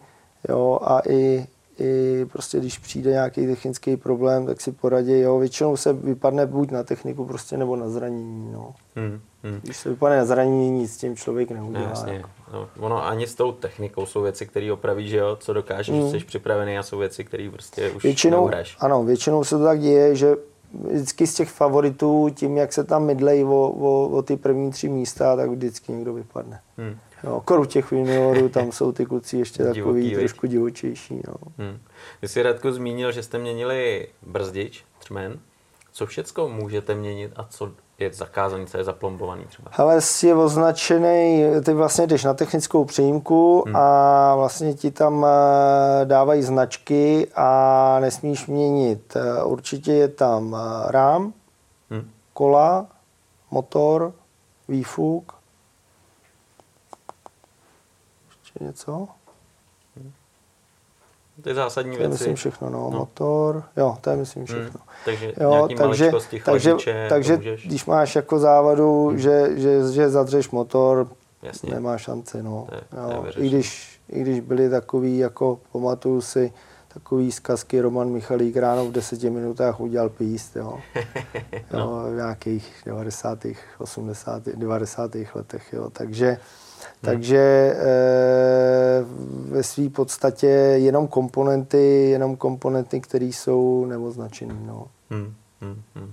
[0.49, 1.47] jo, a i,
[1.79, 6.71] i prostě když přijde nějaký technický problém, tak si poradí, jo, většinou se vypadne buď
[6.71, 8.75] na techniku prostě nebo na zranění, no.
[8.97, 9.21] Hmm.
[9.43, 9.61] Hmm.
[9.63, 11.85] Když se vypadne na zranění, nic s tím člověk neudělá.
[11.85, 12.23] No, jasně.
[12.53, 16.11] No, ono ani s tou technikou jsou věci, které opraví, že jo, co dokážeš, hmm.
[16.11, 18.77] jsi připravený a jsou věci, které prostě už většinou, neuhraješ.
[18.81, 20.37] Ano, většinou se to tak děje, že
[20.73, 24.89] vždycky z těch favoritů, tím, jak se tam mydlejí o, o, o ty první tři
[24.89, 26.61] místa, tak vždycky někdo vypadne.
[26.79, 26.97] Hmm.
[27.25, 31.21] Jo, koru těch juniorů, tam jsou ty kluci ještě takový Divoký, trošku divočejší.
[31.29, 31.35] No.
[31.59, 31.79] Hmm.
[32.23, 35.39] Vy jsi Radku zmínil, že jste měnili brzdič, třmen.
[35.93, 39.71] Co všecko můžete měnit a co je zakázaný, co je zaplombovaný třeba?
[39.73, 43.77] Hele, je označený, ty vlastně jdeš na technickou přijímku hmm.
[43.77, 49.17] a vlastně ti tam eh, dávají značky a nesmíš měnit.
[49.17, 51.33] Eh, určitě je tam eh, rám,
[51.91, 52.11] hmm.
[52.33, 52.87] kola,
[53.51, 54.13] motor,
[54.69, 55.36] výfuk.
[58.57, 59.09] Ještě něco?
[61.43, 62.09] Ty zásadní to věci.
[62.09, 62.91] To je myslím všechno, no.
[62.93, 62.99] no.
[62.99, 64.47] Motor, jo, to je myslím hmm.
[64.47, 64.81] všechno.
[64.85, 65.05] Hmm.
[65.05, 66.11] Takže jo, takže,
[66.45, 66.75] takže,
[67.09, 69.19] takže když máš jako závadu, hmm.
[69.19, 71.09] že, že, že zadřeš motor,
[71.43, 71.75] Jasně.
[71.75, 72.67] nemá šanci, no.
[72.69, 73.23] To je, jo.
[73.33, 76.53] To je I, když, I když byli takový, jako pamatuju si,
[76.95, 80.79] takový zkazky Roman Michalík ráno v deseti minutách udělal píst, jo.
[81.73, 81.79] no.
[81.79, 83.39] jo v nějakých 90.
[83.79, 84.43] 80.
[84.47, 85.11] 90.
[85.35, 85.91] letech, jo.
[85.91, 86.39] Takže
[87.01, 89.05] takže e,
[89.51, 94.55] ve své podstatě jenom komponenty, jenom komponenty, které jsou neoznačené.
[94.67, 94.87] No.
[95.11, 96.13] Hmm, hmm, hmm.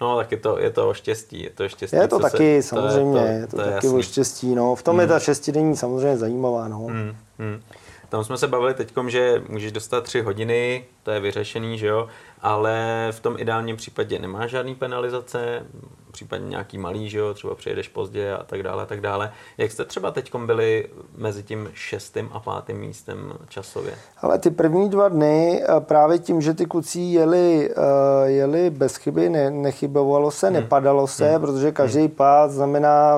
[0.00, 1.42] No, tak je to, je to o štěstí.
[1.42, 3.86] Je to, štěstí, je to taky, se, samozřejmě, to je, to, je to, to taky
[3.86, 3.98] jasný.
[3.98, 4.54] o štěstí.
[4.54, 4.74] No.
[4.74, 5.00] V tom hmm.
[5.00, 6.68] je ta šestidenní samozřejmě zajímavá.
[6.68, 6.78] No.
[6.78, 7.60] Hmm, hmm.
[8.10, 12.08] Tam jsme se bavili teď, že můžeš dostat tři hodiny, to je vyřešený, že jo,
[12.42, 15.66] ale v tom ideálním případě nemá žádný penalizace,
[16.12, 19.32] případně nějaký malý, že jo, třeba přijedeš pozdě a tak dále, a tak dále.
[19.58, 23.94] Jak jste třeba teď byli mezi tím šestým a pátým místem časově?
[24.18, 28.96] Ale ty první dva dny eh, právě tím, že ty kluci jeli, eh, jeli bez
[28.96, 30.54] chyby, ne, nechybovalo se, hmm.
[30.54, 31.40] nepadalo se, hmm.
[31.40, 32.08] protože každý hmm.
[32.08, 33.16] pád znamená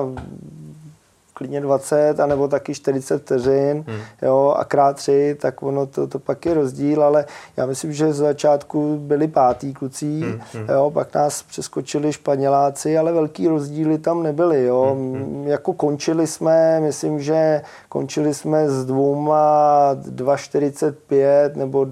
[1.33, 4.01] klidně 20, anebo taky 40 vteřin, hmm.
[4.21, 7.25] jo, a krát tři, tak ono to, to pak je rozdíl, ale
[7.57, 10.39] já myslím, že z začátku byli pátý kluci, hmm.
[10.53, 10.67] hmm.
[10.69, 14.95] jo, pak nás přeskočili Španěláci, ale velký rozdíly tam nebyly, jo.
[14.95, 15.13] Hmm.
[15.13, 15.47] hmm.
[15.47, 21.87] Jako končili jsme, myslím, že končili jsme s dvouma 2,45 nebo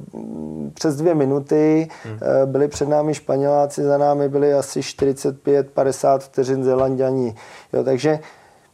[0.73, 2.19] přes dvě minuty, hmm.
[2.21, 7.36] Eh, byli před námi Španěláci, za námi byli asi 45-50 vteřin Zelanděni,
[7.73, 8.19] jo, takže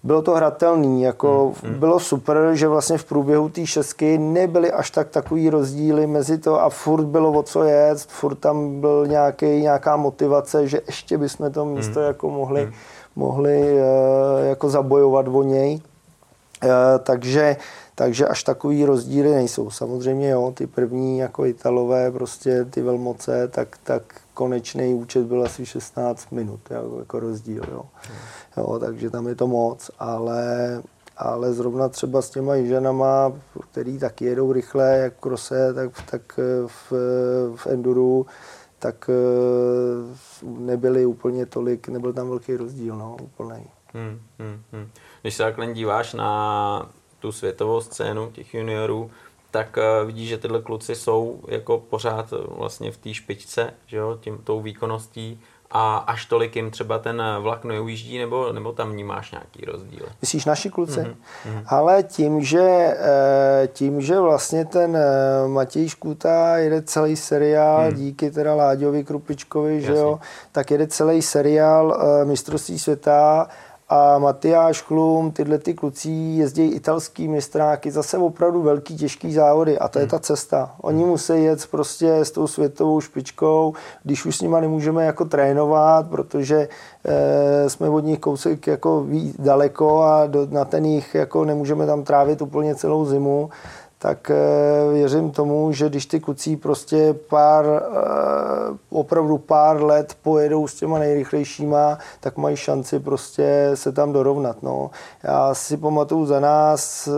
[0.04, 1.80] bylo to hratelný, jako hmm, hmm.
[1.80, 6.62] bylo super, že vlastně v průběhu té šestky nebyly až tak takový rozdíly mezi to
[6.62, 11.52] a furt bylo o co jet, furt tam byl nějaký, nějaká motivace, že ještě bychom
[11.52, 12.08] to místo hmm.
[12.08, 12.74] jako mohli, hmm.
[13.16, 13.80] mohli uh,
[14.46, 15.82] jako zabojovat o něj.
[16.64, 16.70] Uh,
[17.04, 17.58] takže
[17.98, 19.70] takže až takový rozdíly nejsou.
[19.70, 24.02] Samozřejmě jo, ty první jako Italové, prostě ty velmoce, tak, tak
[24.38, 27.64] konečný účet byl asi 16 minut jako, jako rozdíl.
[27.72, 27.84] Jo.
[28.58, 30.82] Jo, takže tam je to moc, ale,
[31.18, 33.34] ale zrovna třeba s těma ženama,
[33.72, 36.92] který taky jedou rychle, jak v krose, tak, tak v,
[37.56, 38.26] v enduru,
[38.80, 43.68] tak eh, nebyly úplně tolik, nebyl tam velký rozdíl, no, úplný.
[43.94, 44.90] Hmm, hmm, hmm.
[45.22, 49.12] Když se takhle díváš na tu světovou scénu těch juniorů,
[49.58, 54.18] tak uh, vidíš, že tyhle kluci jsou jako pořád vlastně v té špičce, že jo,
[54.22, 55.40] tím, tou výkonností
[55.72, 60.06] a až tolik jim třeba ten vlak neujíždí, nebo, nebo tam vnímáš nějaký rozdíl?
[60.22, 61.00] Myslíš naši kluci?
[61.00, 61.64] Mm-hmm.
[61.68, 67.98] Ale tím že, eh, tím, že vlastně ten eh, Matěj Škuta jede celý seriál, mm.
[67.98, 70.20] díky teda Láďovi Krupičkovi, že jo,
[70.52, 73.48] tak jede celý seriál mistrovství světa
[73.90, 79.88] a Matyáš Chlum, tyhle ty kluci jezdí italský mistráky, zase opravdu velký, těžký závody a
[79.88, 80.10] to je hmm.
[80.10, 80.76] ta cesta.
[80.82, 83.74] Oni musí jet prostě s tou světovou špičkou,
[84.04, 86.68] když už s nima nemůžeme jako trénovat, protože
[87.06, 89.06] e, jsme od nich kousek jako
[89.40, 93.50] daleko a do, na ten jich jako nemůžeme tam trávit úplně celou zimu,
[94.00, 100.68] tak eh, věřím tomu, že když ty kucí prostě pár, eh, opravdu pár let pojedou
[100.68, 104.64] s těma nejrychlejšíma, tak mají šanci prostě se tam dorovnat.
[104.64, 104.92] No.
[105.24, 107.10] Já si pamatuju za nás,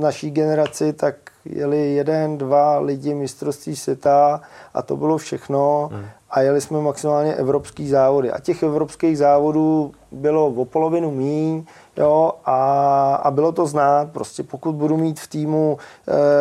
[0.00, 4.40] naší generaci, tak jeli jeden, dva lidi mistrovství světa
[4.74, 5.90] a to bylo všechno.
[5.92, 6.04] Hmm.
[6.34, 8.30] A jeli jsme maximálně evropský závody.
[8.30, 11.64] A těch evropských závodů bylo o polovinu míň,
[11.96, 15.78] Jo, a, a bylo to znát, prostě pokud budu mít v týmu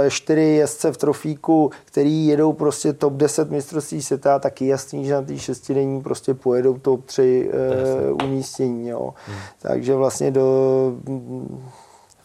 [0.06, 5.06] e, čtyři jezdce v trofíku, který jedou prostě top 10 mistrovství světa, tak je jasný,
[5.06, 8.90] že na té šestidenní prostě pojedou top 3 e, umístění.
[8.90, 9.14] Jo.
[9.28, 9.38] Hmm.
[9.62, 10.48] Takže vlastně do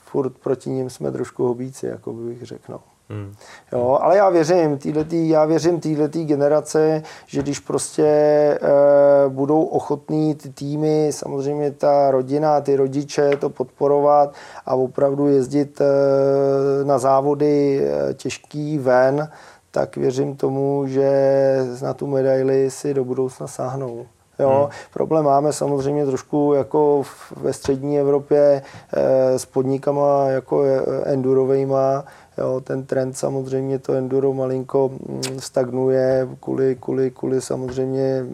[0.05, 2.73] furt proti ním jsme trošku hobíci, jako bych řekl.
[2.73, 2.81] No.
[3.11, 3.35] Hmm.
[3.73, 8.59] Jo, ale já věřím, týhletý, já věřím této generace, že když prostě e,
[9.29, 14.35] budou ochotní ty týmy, samozřejmě ta rodina, ty rodiče to podporovat
[14.67, 15.85] a opravdu jezdit e,
[16.85, 19.29] na závody e, těžký ven,
[19.71, 21.11] tak věřím tomu, že
[21.83, 24.07] na tu medaili si do budoucna sáhnou.
[24.39, 24.71] Jo, hmm.
[24.93, 27.03] Problém máme samozřejmě trošku jako
[27.37, 30.63] ve střední Evropě e, s podnikama jako
[31.05, 32.05] endurovejma,
[32.39, 38.27] Jo, ten trend samozřejmě to enduro malinko mm, stagnuje kvůli, kvůli, kvůli samozřejmě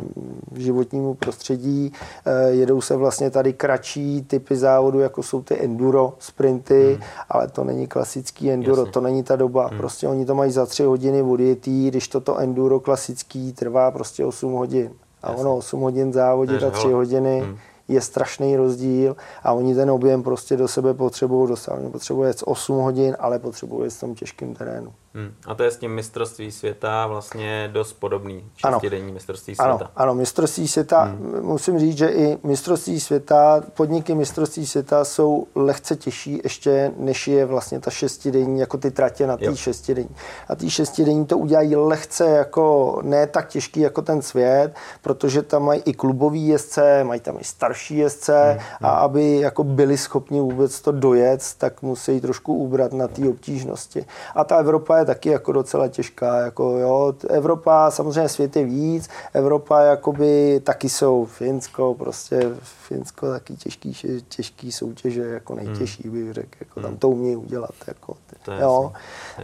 [0.56, 1.92] životnímu prostředí.
[2.26, 7.02] Eh, jedou se vlastně tady kratší typy závodu, jako jsou ty enduro sprinty, hmm.
[7.28, 8.92] ale to není klasický enduro, Jasně.
[8.92, 9.66] to není ta doba.
[9.66, 9.78] Hmm.
[9.78, 14.52] Prostě oni to mají za tři hodiny odjetý, když toto enduro klasický trvá prostě 8
[14.52, 14.90] hodin.
[15.22, 15.40] A Jasně.
[15.40, 17.56] ono 8 hodin závodit a 3 hodiny hmm
[17.88, 21.74] je strašný rozdíl a oni ten objem prostě do sebe potřebují dostat.
[21.74, 24.94] Oni potřebují 8 hodin, ale potřebují v tom těžkém terénu.
[25.16, 25.34] Hmm.
[25.46, 29.72] A to je s tím mistrovství světa vlastně dost podobný, šestidenní mistrovství světa.
[29.72, 31.38] Ano, ano mistrovství světa, hmm.
[31.42, 37.44] musím říct, že i mistrovství světa, podniky mistrovství světa jsou lehce těžší ještě, než je
[37.44, 40.16] vlastně ta šestidenní, jako ty tratě na té šestidenní.
[40.48, 45.64] A ty šestidenní to udělají lehce jako, ne tak těžký jako ten svět, protože tam
[45.64, 48.60] mají i klubový jezdce, mají tam i starší jezdce hmm.
[48.82, 49.04] a hmm.
[49.04, 54.06] aby jako byli schopni vůbec to dojet, tak musí trošku ubrat na té obtížnosti.
[54.34, 56.36] A ta Evropa je taky jako docela těžká.
[56.36, 57.14] Jako, jo.
[57.28, 63.94] Evropa, samozřejmě svět je víc, Evropa jakoby taky jsou Finsko, prostě Finsko taky těžký,
[64.28, 66.98] těžký soutěže, jako nejtěžší bych řekl, jako tam hmm.
[66.98, 67.74] to umějí udělat.
[67.86, 68.16] Jako,
[68.52, 68.92] je jo.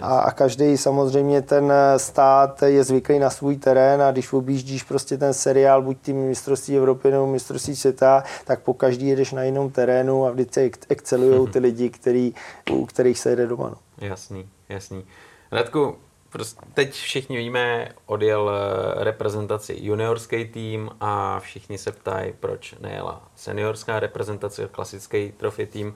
[0.00, 5.18] A, a každý samozřejmě ten stát je zvyklý na svůj terén a když objíždíš prostě
[5.18, 9.70] ten seriál, buď tím mistrovství Evropy nebo mistrovství světa, tak po každý jedeš na jinom
[9.70, 12.34] terénu a vždycky excelují ty lidi, který,
[12.72, 13.68] u kterých se jede doma.
[13.68, 13.76] No.
[14.08, 15.04] Jasný, jasný.
[15.52, 15.96] Radku,
[16.30, 23.22] prostě teď všichni víme, odjel eh, reprezentaci juniorský tým a všichni se ptají, proč nejela
[23.36, 25.94] seniorská reprezentace, klasický trofy tým.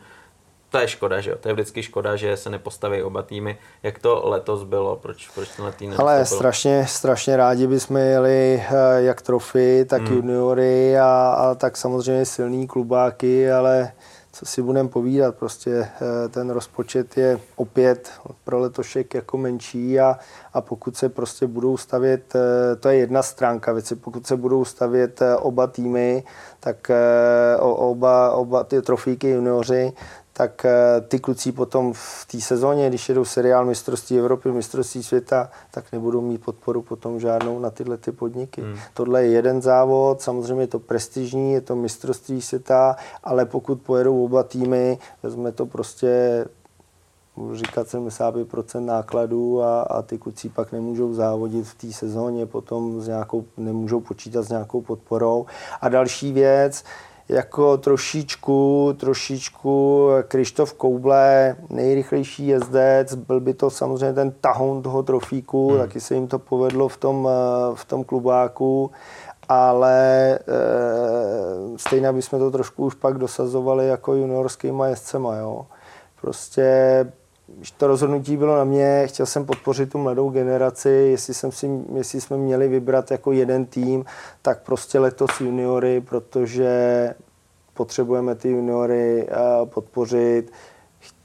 [0.70, 1.36] To je škoda, že jo?
[1.40, 3.58] To je vždycky škoda, že se nepostaví oba týmy.
[3.82, 4.96] Jak to letos bylo?
[4.96, 10.16] Proč, proč ten tým Ale strašně, strašně rádi bychom jeli eh, jak trofy, tak hmm.
[10.16, 13.92] juniory a, a tak samozřejmě silný klubáky, ale
[14.34, 18.10] co si budeme povídat, prostě eh, ten rozpočet je opět
[18.44, 20.18] pro letošek jako menší a,
[20.54, 24.64] a pokud se prostě budou stavět, eh, to je jedna stránka věci, pokud se budou
[24.64, 26.24] stavět eh, oba týmy,
[26.60, 26.90] tak
[27.60, 29.92] oba, oba ty trofíky junioři,
[30.36, 35.50] tak eh, ty kluci potom v té sezóně, když jedou seriál mistrovství Evropy, mistrovství světa,
[35.70, 38.62] tak nebudou mít podporu potom žádnou na tyhle ty podniky.
[38.62, 38.76] Hmm.
[38.94, 44.24] Tohle je jeden závod, samozřejmě je to prestižní, je to mistrovství světa, ale pokud pojedou
[44.24, 46.44] oba týmy, vezme to prostě
[47.36, 53.00] budu říkat 75% nákladů a, a ty kluci pak nemůžou závodit v té sezóně, potom
[53.00, 55.46] s nějakou, nemůžou počítat s nějakou podporou.
[55.80, 56.84] A další věc,
[57.28, 65.68] jako trošičku, trošičku Krištof Kouble, nejrychlejší jezdec, byl by to samozřejmě ten tahoun toho trofíku,
[65.68, 65.78] hmm.
[65.78, 68.90] taky se jim to povedlo v tom, eh, v tom klubáku,
[69.48, 70.38] ale e,
[71.76, 75.66] stejně bychom to trošku už pak dosazovali jako juniorskýma jezdcema, jo.
[76.20, 77.06] Prostě
[77.46, 81.70] když to rozhodnutí bylo na mě, chtěl jsem podpořit tu mladou generaci, jestli, jsem si,
[81.94, 84.04] jestli jsme měli vybrat jako jeden tým,
[84.42, 87.14] tak prostě letos juniory, protože
[87.74, 90.52] potřebujeme ty juniory eh, podpořit.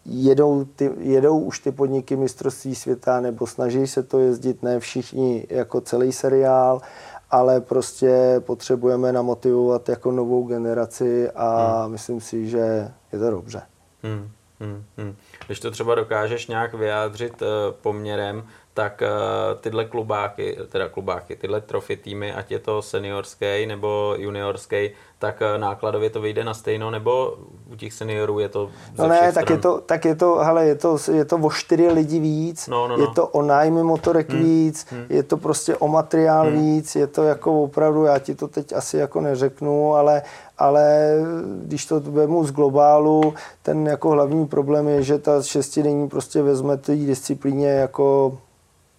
[0.05, 5.47] Jedou, ty, jedou už ty podniky mistrovství světa nebo snaží se to jezdit, ne všichni
[5.49, 6.81] jako celý seriál,
[7.31, 11.91] ale prostě potřebujeme namotivovat jako novou generaci a hmm.
[11.91, 13.61] myslím si, že je to dobře.
[14.03, 14.29] Hmm.
[14.59, 15.15] Hmm, hmm.
[15.49, 17.47] Když to třeba dokážeš nějak vyjádřit uh,
[17.81, 24.15] poměrem, tak uh, tyhle klubáky, teda klubáky, tyhle trofy týmy, ať je to seniorský nebo
[24.17, 27.37] juniorský, tak uh, nákladově to vyjde na stejno, nebo
[27.71, 30.75] u těch seniorů je to No ne, tak je to, tak je to, hele, je
[30.75, 33.03] to, je to o čtyři lidi víc, no, no, no.
[33.03, 34.43] je to o nájmy motorek hmm.
[34.43, 35.05] víc, hmm.
[35.09, 36.61] je to prostě o materiál hmm.
[36.61, 40.21] víc, je to jako opravdu, já ti to teď asi jako neřeknu, ale,
[40.57, 41.13] ale
[41.63, 46.77] když to vemu z globálu, ten jako hlavní problém je, že ta šestidenní prostě vezme
[46.77, 48.37] té disciplíně jako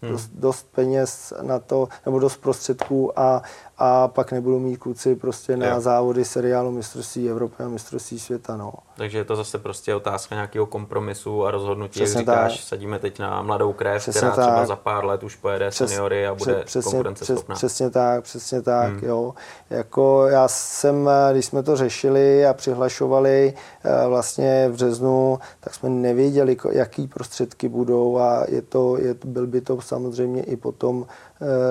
[0.03, 3.43] dost, dost peněz na to, nebo dost prostředků a,
[3.83, 5.81] a pak nebudou mít kluci prostě na jo.
[5.81, 8.57] závody seriálu mistrovství Evropy a mistrovství světa.
[8.57, 8.73] No.
[8.97, 12.69] Takže je to zase prostě otázka nějakého kompromisu a rozhodnutí, Přesně jak říkáš, tak.
[12.69, 14.45] sadíme teď na mladou krev, přesně která tak.
[14.45, 17.55] třeba za pár let už pojede Přes, seniory a bude přesně, konkurenceschopná.
[17.55, 19.01] Přes, přesně tak, přesně tak, hmm.
[19.03, 19.35] jo.
[19.71, 25.89] Jako já jsem, když jsme to řešili a přihlašovali eh, vlastně v březnu, tak jsme
[25.89, 31.07] nevěděli, jaký prostředky budou a je to, je, byl by to samozřejmě i potom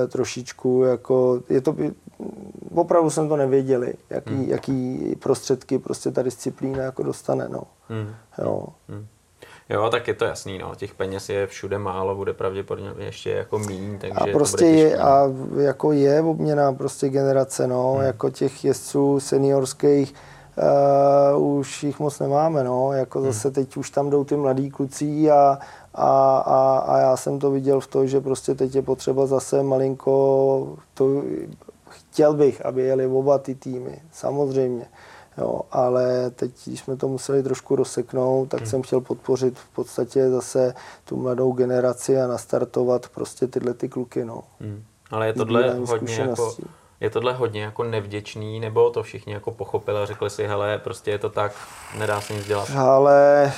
[0.08, 1.76] trošičku, jako, je to,
[2.76, 4.50] opravdu jsem to nevěděli, jaký, hmm.
[4.50, 7.64] jaký prostředky prostě ta disciplína jako dostane, no.
[7.90, 8.16] Hmm.
[8.38, 8.68] Jo.
[8.90, 9.08] Hmm.
[9.70, 10.76] Jo, tak je to jasný, no.
[10.76, 15.24] Těch peněz je všude málo, bude pravděpodobně ještě jako míň, takže A prostě je, a
[15.58, 18.04] jako je obměna prostě generace, no, hmm.
[18.04, 20.14] jako těch jezdců seniorských,
[21.36, 23.32] uh, už jich moc nemáme, no, jako hmm.
[23.32, 25.60] zase teď už tam jdou ty mladí kluci a
[25.94, 29.64] a, a, a já jsem to viděl v tom, že prostě teď je potřeba zase
[29.64, 31.24] malinko, to,
[31.90, 34.86] chtěl bych, aby jeli oba ty týmy, samozřejmě.
[35.38, 38.70] Jo, ale teď, když jsme to museli trošku rozseknout, tak hmm.
[38.70, 40.74] jsem chtěl podpořit v podstatě zase
[41.06, 44.26] tu mladou generaci a nastartovat prostě tyhle ty kluky.
[44.26, 44.44] No.
[44.60, 44.84] Hmm.
[45.12, 46.56] Ale je tohle hodně jako,
[47.00, 51.12] je tohle hodně jako nevděčný, nebo to všichni jako pochopili a řekli si, hele, prostě
[51.12, 51.52] je to tak,
[51.98, 52.70] nedá se nic dělat?
[52.78, 53.52] Ale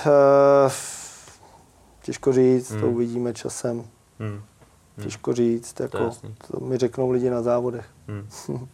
[0.66, 0.72] uh,
[2.02, 2.82] Těžko říct, hmm.
[2.82, 3.84] to uvidíme časem.
[4.20, 4.30] Hmm.
[4.30, 4.42] Hmm.
[5.04, 6.12] Těžko říct, jako, to,
[6.52, 7.86] to mi řeknou lidi na závodech.
[8.08, 8.28] Hmm.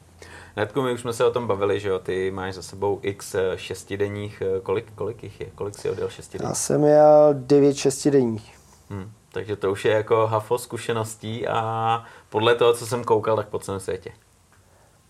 [0.55, 3.35] Netku, my už jsme se o tom bavili, že jo, ty máš za sebou x
[3.35, 6.49] eh, šestidenních, eh, kolik, kolik jich je, kolik si odjel šestidenních?
[6.49, 8.57] Já jsem jel devět šestidenních.
[8.89, 9.11] Hmm.
[9.31, 13.59] Takže to už je jako hafo zkušeností a podle toho, co jsem koukal, tak po
[13.59, 14.11] celém světě.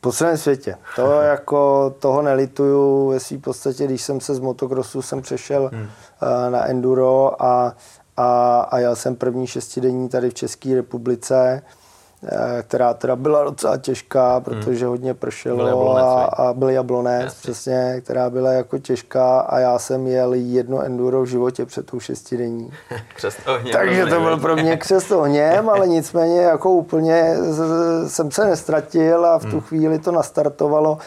[0.02, 0.76] Po celém světě.
[0.96, 5.90] To jako toho nelituju ve svým podstatě, když jsem se z motocrossu jsem přešel hmm.
[6.22, 7.76] Eh, na enduro a
[8.18, 11.62] a, a jel jsem první šestidenní tady v České republice,
[12.24, 14.44] eh, která teda byla docela těžká, hmm.
[14.44, 14.90] protože hmm.
[14.90, 17.40] hodně pršelo byl jablonec, a, a byl jablonec, Jasně.
[17.42, 22.00] přesně, která byla jako těžká a já jsem jel jedno enduro v životě před tou
[22.00, 22.72] šestidenní.
[23.72, 27.36] Takže to byl pro mě křest ohněm, ale nicméně jako úplně
[28.08, 29.62] jsem se nestratil a v tu hmm.
[29.62, 30.98] chvíli to nastartovalo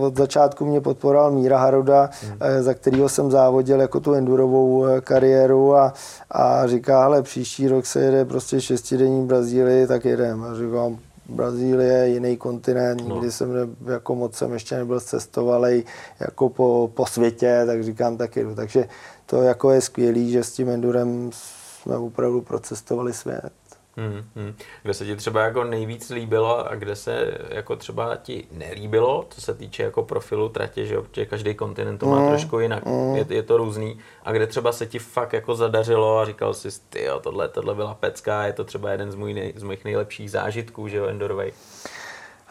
[0.00, 2.62] od začátku mě podporoval Míra Haroda, hmm.
[2.62, 5.92] za kterého jsem závodil jako tu endurovou eh, kariéru a,
[6.30, 10.44] a říká, ale příští rok se jede prostě šestidenní Brazílii, tak jedem.
[10.44, 13.14] A říkám, Brazílie, jiný kontinent, no.
[13.14, 15.84] nikdy jsem ne, jako moc jsem ještě nebyl cestovalý
[16.20, 18.54] jako po, po světě, tak říkám, tak jedu.
[18.54, 18.88] Takže
[19.26, 23.50] to jako je skvělý, že s tím endurem jsme opravdu procestovali svět.
[23.96, 24.54] Hmm, hmm.
[24.82, 29.40] Kde se ti třeba jako nejvíc líbilo a kde se jako třeba ti nelíbilo, co
[29.40, 33.16] se týče jako profilu tratě, že protože každý kontinent to má hmm, trošku jinak, hmm.
[33.16, 33.98] je, je, to různý.
[34.22, 37.74] A kde třeba se ti fakt jako zadařilo a říkal jsi, ty jo, tohle, tohle
[37.74, 41.06] byla pecka, je to třeba jeden z, můj nej, z mojich nejlepších zážitků, že jo,
[41.06, 41.52] endurovej.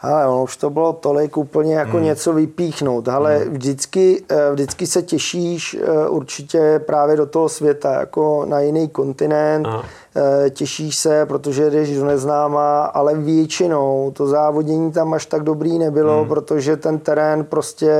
[0.00, 2.06] Ale ono už to bylo tolik úplně jako hmm.
[2.06, 3.08] něco vypíchnout.
[3.08, 3.52] Ale hmm.
[3.52, 9.66] vždycky, eh, vždycky se těšíš eh, určitě právě do toho světa, jako na jiný kontinent.
[9.66, 9.84] Aha.
[10.16, 15.78] Eh, těšíš se, protože jdeš do neznáma, ale většinou to závodění tam až tak dobrý
[15.78, 16.28] nebylo, hmm.
[16.28, 17.92] protože ten terén prostě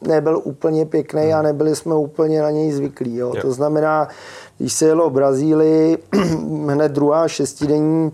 [0.00, 1.34] nebyl úplně pěkný hmm.
[1.34, 3.16] a nebyli jsme úplně na něj zvyklí.
[3.16, 3.34] Jo.
[3.40, 4.08] To znamená,
[4.58, 5.98] když se jelo v Brazílii,
[6.68, 8.12] hned druhá šestidenní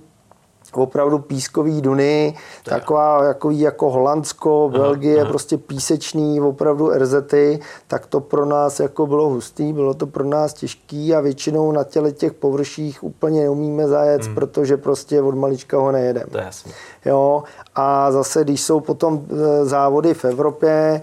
[0.74, 2.80] opravdu pískový duny, tak.
[2.80, 5.30] taková jako, jako Holandsko, Belgie, aha, aha.
[5.30, 10.54] prostě písečný, opravdu RZty, tak to pro nás jako bylo hustý, bylo to pro nás
[10.54, 14.34] těžký a většinou na těle těch površích úplně neumíme zajet, hmm.
[14.34, 16.26] protože prostě od malička ho nejedeme.
[16.30, 16.72] To je jasný.
[17.04, 17.42] Jo,
[17.74, 21.00] a zase, když jsou potom e, závody v Evropě, e,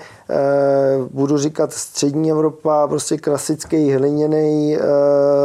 [1.11, 4.79] budu říkat střední Evropa, prostě klasický hliněný e,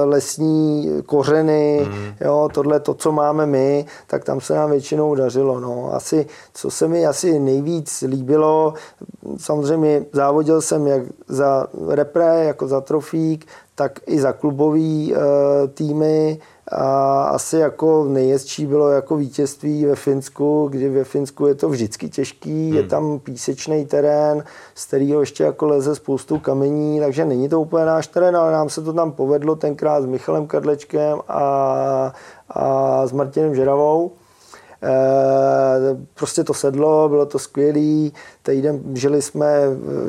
[0.05, 2.15] lesní kořeny, mm.
[2.21, 5.61] jo, tohle to, co máme my, tak tam se nám většinou dařilo.
[5.61, 5.95] No.
[5.95, 8.75] Asi, co se mi asi nejvíc líbilo,
[9.37, 15.15] samozřejmě závodil jsem jak za repre, jako za trofík, tak i za klubový
[15.75, 16.39] týmy,
[16.75, 22.09] a asi jako nejjezdčí bylo jako vítězství ve Finsku, kdy ve Finsku je to vždycky
[22.09, 22.77] těžký, hmm.
[22.77, 24.45] je tam písečný terén,
[24.75, 28.69] z kterého ještě jako leze spoustu kamení, takže není to úplně náš terén, ale nám
[28.69, 32.13] se to tam povedlo tenkrát s Michalem Kadlečkem a,
[32.51, 34.13] a s Martinem Žeravou.
[34.85, 38.11] E, prostě to sedlo, bylo to skvělé.
[38.43, 39.61] Týden žili jsme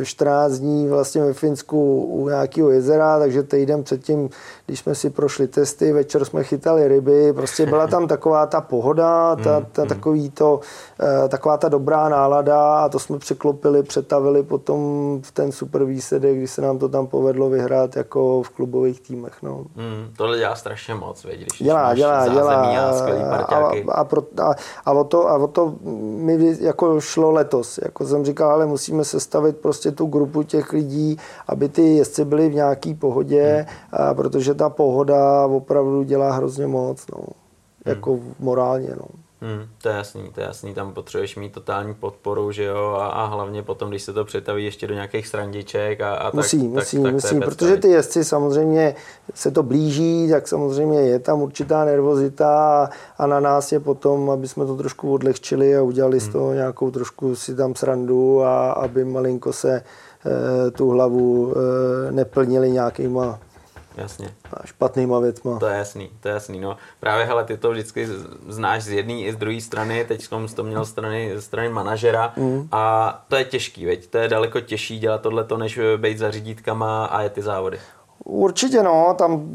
[0.03, 4.29] 14 dní vlastně ve Finsku u nějakého jezera, takže týden předtím,
[4.65, 9.35] když jsme si prošli testy, večer jsme chytali ryby, prostě byla tam taková ta pohoda,
[9.35, 9.87] ta, ta, mm, mm.
[9.87, 10.59] takový to,
[10.99, 14.79] eh, taková ta dobrá nálada a to jsme překlopili, přetavili potom
[15.21, 19.33] v ten super výsledek, když se nám to tam povedlo vyhrát jako v klubových týmech.
[19.43, 19.57] No.
[19.75, 22.55] Mm, tohle dělá strašně moc, věď, když dělá, dělá, dělá.
[22.55, 24.53] A, a, a, pro, a,
[24.85, 27.79] a, o to, a o to mi jako šlo letos.
[27.83, 32.49] Jako jsem říkal, ale musíme sestavit prostě tu grupu těch lidí, aby ty jezdci byli
[32.49, 34.09] v nějaký pohodě, hmm.
[34.09, 37.17] a protože ta pohoda opravdu dělá hrozně moc, no.
[37.17, 37.95] Hmm.
[37.95, 39.05] Jako morálně, no.
[39.41, 43.07] Hmm, to je jasný, to je jasný, tam potřebuješ mít totální podporu, že jo, a,
[43.07, 46.69] a hlavně potom, když se to přetaví ještě do nějakých srandiček a, a musí, tak,
[46.69, 48.95] musí, tak, musí, tak protože ty jezdci samozřejmě
[49.33, 54.29] se to blíží, tak samozřejmě je tam určitá nervozita a, a na nás je potom,
[54.29, 56.29] aby jsme to trošku odlehčili a udělali hmm.
[56.29, 62.11] z toho nějakou trošku si tam srandu a aby malinko se e, tu hlavu e,
[62.11, 63.39] neplnili nějakýma
[63.97, 64.35] Jasně.
[64.53, 65.59] A špatnýma věcma.
[65.59, 66.59] To je jasný, to je jasný.
[66.59, 66.77] No.
[66.99, 68.07] Právě hele, ty to vždycky
[68.47, 72.67] znáš z jedné i z druhé strany, teď jsem to měl strany, strany manažera mm.
[72.71, 74.07] a to je těžký, veď?
[74.07, 77.79] to je daleko těžší dělat tohleto, než být za řídítkama a je ty závody.
[78.23, 79.49] Určitě no, tam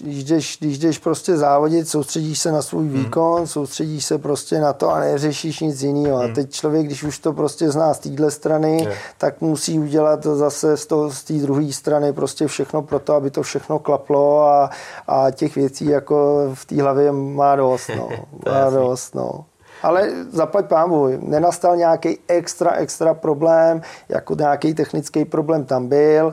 [0.00, 2.92] když jdeš, když jdeš prostě závodit, soustředíš se na svůj hmm.
[2.92, 3.46] výkon, hmm.
[3.46, 6.18] soustředíš se prostě na to a neřešíš nic jiného.
[6.18, 6.30] Hmm.
[6.30, 8.96] A teď člověk, když už to prostě zná z téhle strany, je.
[9.18, 13.30] tak musí udělat zase z, toho, z té druhé strany prostě všechno pro to, aby
[13.30, 14.70] to všechno klaplo a,
[15.06, 17.90] a těch věcí jako v té hlavě má dost.
[17.96, 18.08] No.
[18.52, 19.44] má dost, no
[19.84, 26.32] ale zaplať pámu, nenastal nějaký extra, extra problém, jako nějaký technický problém tam byl.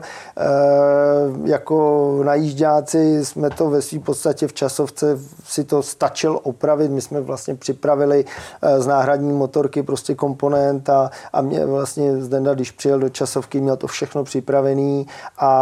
[1.44, 6.90] jako najížďáci jsme to ve své podstatě v časovce si to stačil opravit.
[6.90, 8.24] My jsme vlastně připravili
[8.62, 13.60] e, z náhradní motorky prostě komponent a, a mě vlastně Zdenda, když přijel do časovky,
[13.60, 15.06] měl to všechno připravený
[15.38, 15.52] a,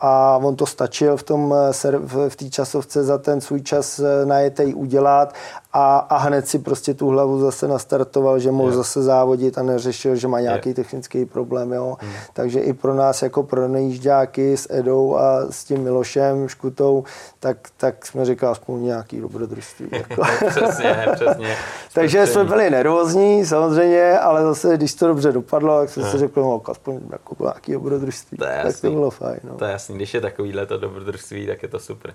[0.00, 1.92] a on to stačil v tom eh,
[2.28, 5.34] v, té časovce za ten svůj čas najetej udělat
[5.72, 8.76] a, a hned si prostě tu hlavu zase nastartoval, že mohl je.
[8.76, 10.74] zase závodit a neřešil, že má nějaký je.
[10.74, 11.72] technický problém.
[11.72, 11.96] Jo.
[12.00, 12.12] Hmm.
[12.32, 17.04] Takže i pro nás jako pro nejížďáky s Edou a s tím Milošem Škutou,
[17.40, 19.88] tak, tak jsme říkali aspoň nějaký dobrodružství.
[19.92, 20.22] Jako.
[20.48, 21.56] přesně, přesně.
[21.94, 26.42] Takže jsme byli nervózní samozřejmě, ale zase, když to dobře dopadlo, tak jsem si řekl,
[26.42, 28.38] no, aspoň jako nějaký dobrodružství.
[28.38, 29.40] To je tak to bylo fajn.
[29.44, 29.54] No.
[29.54, 32.14] To je jasný, když je takovýhle to dobrodružství, tak je to super.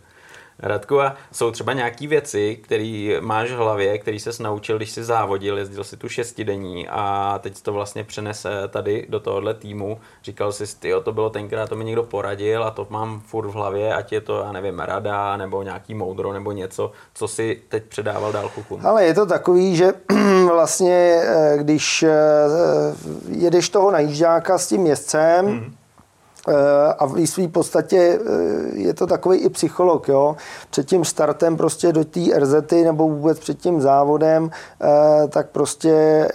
[0.60, 5.04] Radku, a jsou třeba nějaké věci, které máš v hlavě, který se naučil, když jsi
[5.04, 10.00] závodil, jezdil si tu šestidení a teď to vlastně přenese tady do tohohle týmu.
[10.24, 13.54] Říkal jsi, ty, to bylo tenkrát, to mi někdo poradil a to mám furt v
[13.54, 17.84] hlavě, ať je to, já nevím, rada nebo nějaký moudro nebo něco, co si teď
[17.84, 18.86] předával dál klukům.
[18.86, 19.94] Ale je to takový, že
[20.52, 22.12] vlastně, eh, když eh,
[23.30, 25.83] jedeš toho najížďáka s tím jezdcem, hmm Eh,
[26.98, 30.36] a v své podstatě eh, je to takový i psycholog, jo.
[30.70, 34.50] Před tím startem prostě do té RZ nebo vůbec před tím závodem,
[34.82, 36.28] eh, tak prostě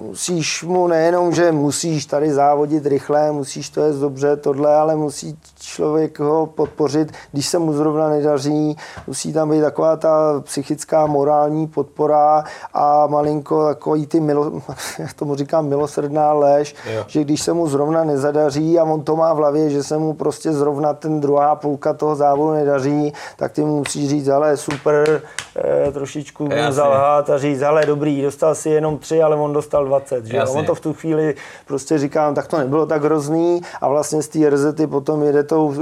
[0.00, 5.38] musíš mu nejenom, že musíš tady závodit rychle, musíš to jest dobře, tohle, ale musí
[5.60, 11.66] člověk ho podpořit, když se mu zrovna nedaří, musí tam být taková ta psychická, morální
[11.66, 14.52] podpora a malinko takový ty, milo,
[14.98, 17.04] jak tomu říkám, milosrdná lež, jo.
[17.06, 20.14] že když se mu zrovna nezadaří a on to má v hlavě, že se mu
[20.14, 25.22] prostě zrovna ten druhá půlka toho závodu nedaří, tak ty mu musí říct, ale super,
[25.56, 30.26] eh, trošičku zalhát a říct, ale dobrý, dostal si jenom tři, ale on dostal 20.
[30.26, 30.44] Že?
[30.44, 31.34] On to v tu chvíli
[31.66, 35.74] prostě říkám, tak to nebylo tak hrozný a vlastně z té RZty potom jede tou,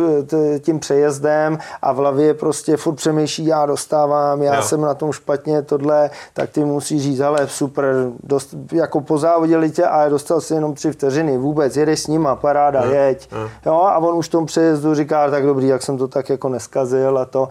[0.60, 4.62] tím přejezdem a v hlavě prostě furt přemýšlí, já dostávám, já jo.
[4.62, 7.84] jsem na tom špatně, tohle, tak ty musí říct, ale super,
[8.22, 12.84] dost, jako pozávodili tě a dostal si jenom tři vteřiny, vůbec, jedeš s nima, paráda,
[12.84, 12.92] jo.
[12.92, 13.23] jeď.
[13.32, 13.50] Jo.
[13.66, 13.74] jo.
[13.74, 17.18] a on už v tom přejezdu říká, tak dobrý, jak jsem to tak jako neskazil
[17.18, 17.48] a to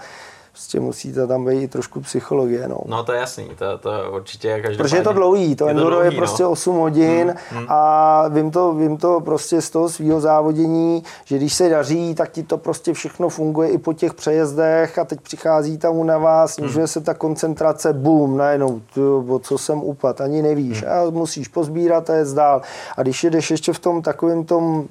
[0.53, 2.67] prostě musí to tam být trošku psychologie.
[2.67, 4.77] No, no to je jasný, to, to určitě každopádně.
[4.77, 6.51] Protože je to dlouhý, to je enduro dlouhý, je prostě no.
[6.51, 7.67] 8 hodin hmm, hmm.
[7.69, 12.31] a vím to, vím to prostě z toho svého závodění, že když se daří, tak
[12.31, 16.53] ti to prostě všechno funguje i po těch přejezdech a teď přichází tam na vás,
[16.53, 16.87] snižuje hmm.
[16.87, 18.81] se ta koncentrace, boom, najednou,
[19.27, 20.91] o co jsem upad, ani nevíš hmm.
[20.91, 22.61] a musíš pozbírat a je dál.
[22.97, 24.87] A když jedeš ještě v tom takovém tom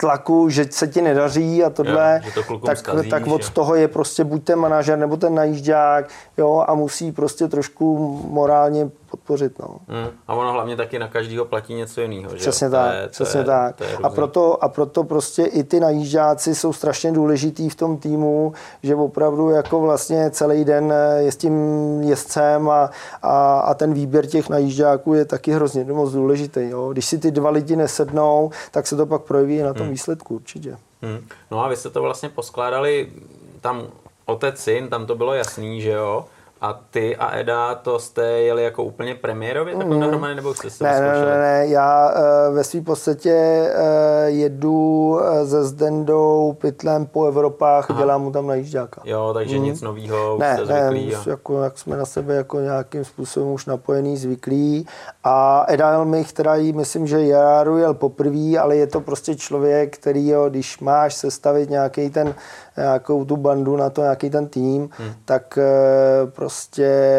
[0.00, 3.88] tlaku, že se ti nedaří a tohle, jo, to tak, skazíš, tak od toho je
[3.88, 9.58] prostě buď ten manažer nebo ten najížďák jo, a musí prostě trošku morálně podpořit.
[9.58, 9.66] No.
[9.88, 10.08] Hmm.
[10.28, 12.34] A ono hlavně taky na každého platí něco jiného.
[12.34, 12.70] Přesně že?
[12.70, 12.90] tak.
[12.90, 13.76] To je, přesně to je, tak.
[13.76, 17.96] To je a, proto, a proto prostě i ty najížďáci jsou strašně důležitý v tom
[17.96, 18.52] týmu,
[18.82, 21.54] že opravdu jako vlastně celý den je s tím
[22.02, 22.90] jezdcem a,
[23.22, 26.60] a, a ten výběr těch najížďáků je taky hrozně moc důležitý.
[26.68, 26.88] Jo.
[26.92, 29.92] Když si ty dva lidi nesednou, tak se to pak projeví na tom hmm.
[29.92, 30.76] výsledku určitě.
[31.02, 31.26] Hmm.
[31.50, 33.12] No a vy jste to vlastně poskládali
[33.60, 33.82] tam
[34.26, 36.24] otec, syn, tam to bylo jasný, že jo?
[36.62, 40.02] A ty a Eda, to jste jeli jako úplně premiérově takhle mm.
[40.02, 45.08] dohromady, nebo jste se ne, ne, ne, ne, já uh, ve svým podstatě uh, jedu
[45.08, 48.00] uh, se Zdendou pytlem po Evropách, Aha.
[48.00, 49.02] dělám mu tam najížďáka.
[49.04, 49.64] Jo, takže mm.
[49.64, 51.10] nic novýho, ne, jste zvyklý.
[51.10, 51.30] Ne, a...
[51.30, 54.86] jako, jak jsme na sebe jako nějakým způsobem už napojený, zvyklí.
[55.24, 59.98] A Eda Elmich, která jí myslím, že Jaru jel poprvé, ale je to prostě člověk,
[59.98, 62.34] který jo, když máš sestavit nějaký ten
[62.76, 65.12] nějakou tu bandu na to, nějaký ten tým, hmm.
[65.24, 66.49] tak eh, prostě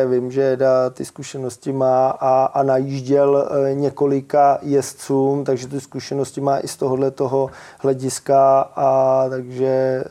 [0.10, 6.42] vím, že Eda ty zkušenosti má a, a najížděl eh, několika jezdcům, takže ty zkušenosti
[6.42, 10.04] má i z tohohle toho hlediska a takže e,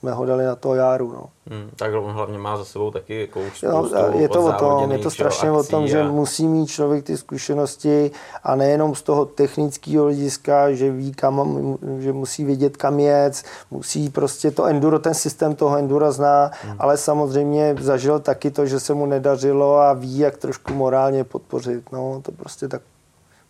[0.00, 1.12] jsme ho dali na to járu.
[1.12, 1.26] No.
[1.50, 4.98] Hmm, tak on hlavně má za sebou taky jako spoustu Je to o tom, je
[4.98, 5.86] to strašně o tom, a...
[5.86, 8.10] že musí mít člověk ty zkušenosti
[8.42, 14.10] a nejenom z toho technického hlediska, že ví, kam, že musí vědět, kam jet, musí
[14.10, 16.76] prostě to enduro, ten systém toho endura zná, hmm.
[16.78, 21.92] ale samozřejmě zažil taky to, že se mu nedařilo a ví, jak trošku morálně podpořit.
[21.92, 22.82] No, to prostě tak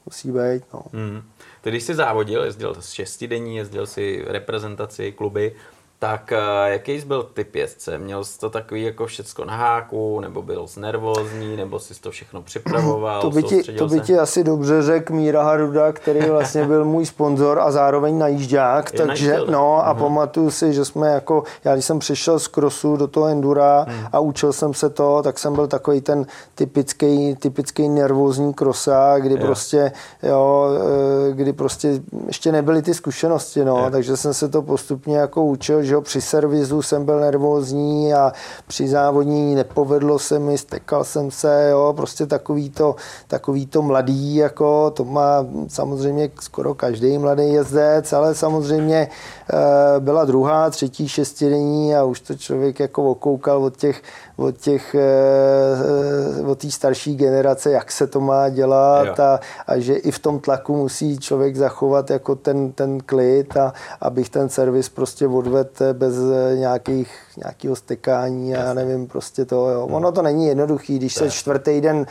[0.07, 0.63] musí být.
[0.75, 0.83] No.
[0.93, 1.23] Hmm.
[1.61, 5.55] Ty, když jsi závodil, jezdil šestidenní, jezdil si reprezentaci, kluby,
[6.01, 7.99] tak eh, jaký jsi byl typ jezdce?
[7.99, 12.11] Měl jsi to takový jako všecko na háku, nebo byl jsi nervózní, nebo jsi to
[12.11, 13.21] všechno připravoval?
[13.21, 17.07] To by, ti, to by ti asi dobře řekl Míra Haruda, který vlastně byl můj
[17.07, 19.99] sponzor a zároveň najížďák, Je takže no a uh-huh.
[19.99, 24.09] pamatuju si, že jsme jako, já když jsem přišel z krosu do toho endura uh-huh.
[24.13, 29.35] a učil jsem se to, tak jsem byl takový ten typický, typický nervózní krosa, kdy
[29.35, 29.41] jo.
[29.41, 29.93] prostě,
[30.23, 30.69] jo,
[31.29, 33.91] eh, kdy prostě ještě nebyly ty zkušenosti, no, jo.
[33.91, 38.33] takže jsem se to postupně jako učil, že jo, při servisu jsem byl nervózní a
[38.67, 42.97] při závodní nepovedlo se mi, stekal jsem se, jo, prostě takový to,
[43.29, 49.09] takový to mladý, jako to má samozřejmě skoro každý mladý jezdec, ale samozřejmě e,
[50.01, 54.03] byla druhá, třetí, šestidenní a už to člověk jako okoukal od těch,
[54.41, 59.95] od těch, e, od té starší generace, jak se to má dělat a, a, že
[59.95, 64.89] i v tom tlaku musí člověk zachovat jako ten, ten klid a abych ten servis
[64.89, 66.15] prostě odvedl bez
[66.55, 69.87] nějakých, nějakého stekání a já nevím, prostě to, jo.
[69.87, 72.07] Ono to není jednoduchý, když se čtvrtý den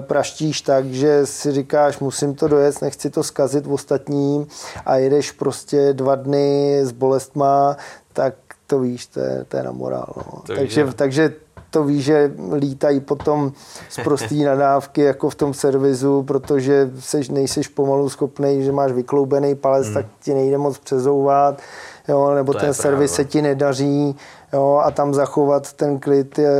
[0.00, 4.46] praštíš tak, že si říkáš, musím to dojet, nechci to zkazit v ostatním
[4.86, 7.76] a jedeš prostě dva dny s bolestma,
[8.12, 8.34] tak
[8.66, 10.12] to víš, to je, to je na morál.
[10.16, 10.42] No.
[10.56, 11.32] Takže, takže
[11.70, 13.52] to ví, že lítají potom
[13.88, 19.54] z prostý nadávky jako v tom servisu, protože seš, nejseš pomalu schopný, že máš vykloubený
[19.54, 19.94] palec, hmm.
[19.94, 21.62] tak ti nejde moc přezouvat
[22.08, 24.16] jo, nebo to ten servis se ti nedaří
[24.52, 26.52] jo, a tam zachovat ten klid je,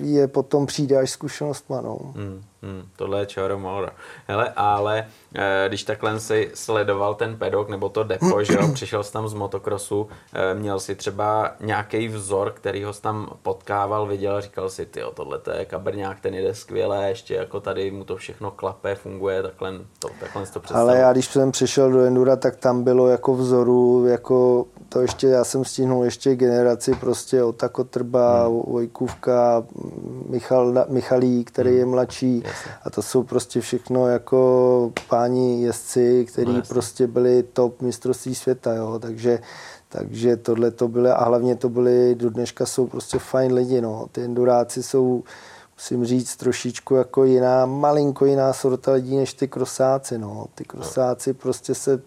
[0.00, 1.80] je potom přijde až zkušenostma.
[1.80, 1.98] No.
[2.16, 3.90] Hmm, hmm, tohle je čaro mora.
[4.28, 9.02] Hele, ale eh, když takhle si sledoval ten pedok nebo to depo, že jo, přišel
[9.02, 14.40] jsi tam z motokrosu, eh, měl si třeba nějaký vzor, který ho tam potkával, viděl,
[14.40, 18.16] říkal si, ty tohle to je kabrňák, ten jede skvěle, ještě jako tady mu to
[18.16, 20.90] všechno klape, funguje, takhle to, takhle to představil.
[20.90, 25.26] Ale já když jsem přišel do Endura, tak tam bylo jako vzoru, jako to ještě,
[25.26, 28.62] já jsem stihnul ještě generaci prostě Ota Kotrba, hmm.
[28.66, 29.64] Vojkůvka,
[30.28, 31.78] Michal, Michalí, který hmm.
[31.78, 32.72] je mladší Jasně.
[32.84, 38.74] a to jsou prostě všechno jako páni jezdci, kteří no, prostě byli top mistrovství světa,
[38.74, 39.38] jo, takže
[39.88, 44.06] takže tohle to byly, a hlavně to byly, do dneška jsou prostě fajn lidi, no.
[44.12, 45.22] Ty enduráci jsou,
[45.76, 50.46] musím říct, trošičku jako jiná, malinko jiná sorta lidí než ty krosáci, no.
[50.54, 52.02] Ty krosáci prostě se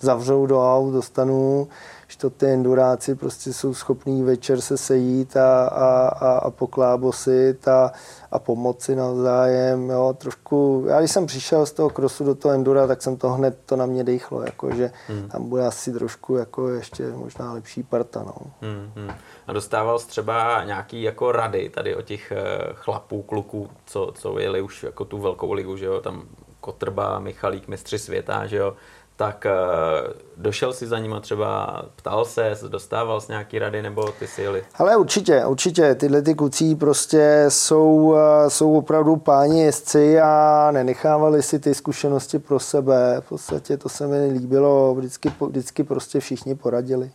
[0.00, 1.68] zavřou do aut, dostanou
[2.14, 7.68] že to ty enduráci prostě jsou schopní večer se sejít a, a, a, a poklábosit
[7.68, 7.92] a,
[8.30, 12.86] a pomoci navzájem, jo, trošku, já když jsem přišel z toho krosu do toho endura,
[12.86, 15.28] tak jsem to hned, to na mě dejchlo, jako, že hmm.
[15.28, 18.34] tam bude asi trošku jako ještě možná lepší parta, no.
[18.60, 19.10] Hmm, hmm.
[19.46, 24.38] A dostával jsi třeba nějaký jako rady tady o těch eh, chlapů, kluků, co, co
[24.38, 26.22] jeli už jako tu velkou ligu, že jo, tam
[26.60, 28.76] Kotrba, Michalík, mistři světa, že jo,
[29.16, 34.26] tak uh, došel si za nima třeba, ptal se, dostával z nějaký rady, nebo ty
[34.26, 34.64] si jeli?
[34.74, 35.94] Ale určitě, určitě.
[35.94, 42.38] Tyhle ty kucí prostě jsou, eh, jsou opravdu páni jezdci a nenechávali si ty zkušenosti
[42.38, 43.16] pro sebe.
[43.20, 47.10] V podstatě to se mi líbilo, vždycky, vždycky prostě všichni poradili.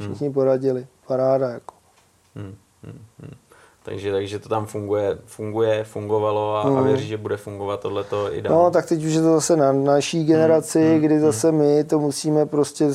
[0.00, 0.34] Všichni hmm.
[0.34, 0.86] poradili.
[1.06, 1.74] Paráda jako.
[2.36, 3.49] Hmm, hmm, hmm.
[3.90, 6.76] Takže, takže to tam funguje, funguje fungovalo a, mm.
[6.78, 8.52] a věří, že bude fungovat tohleto i dál.
[8.52, 11.00] No, tak teď už je to zase na naší generaci, mm.
[11.00, 11.22] kdy hmm.
[11.22, 12.88] zase my to musíme prostě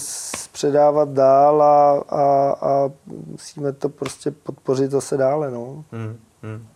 [0.52, 2.90] předávat dál a, a, a
[3.28, 5.52] musíme to prostě podpořit zase dále.
[5.52, 5.84] No.
[5.92, 6.18] Mm.
[6.44, 6.68] Mm.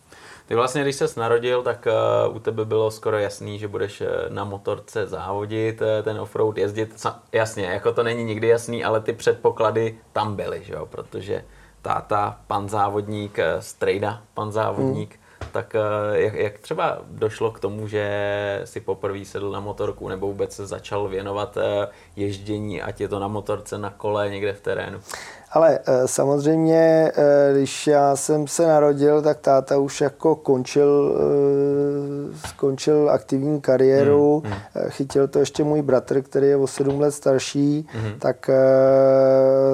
[0.47, 1.87] Ty vlastně, když ses narodil, tak
[2.27, 6.57] uh, u tebe bylo skoro jasný, že budeš uh, na motorce závodit, uh, ten offroad
[6.57, 7.07] jezdit.
[7.31, 10.85] Jasně, jako to není nikdy jasný, ale ty předpoklady tam byly, že jo?
[10.85, 11.43] protože
[11.81, 15.49] táta, pan závodník, eh, strejda, pan závodník, hmm.
[15.51, 20.27] tak eh, jak, jak třeba došlo k tomu, že si poprvé sedl na motorku nebo
[20.27, 24.61] vůbec se začal věnovat eh, ježdění, ať je to na motorce, na kole, někde v
[24.61, 24.99] terénu?
[25.51, 27.11] Ale samozřejmě,
[27.53, 31.15] když já jsem se narodil, tak táta už jako končil,
[32.47, 34.41] skončil aktivní kariéru.
[34.45, 34.89] Hmm, hmm.
[34.89, 37.87] Chytil to ještě můj bratr, který je o sedm let starší.
[37.91, 38.19] Hmm.
[38.19, 38.49] Tak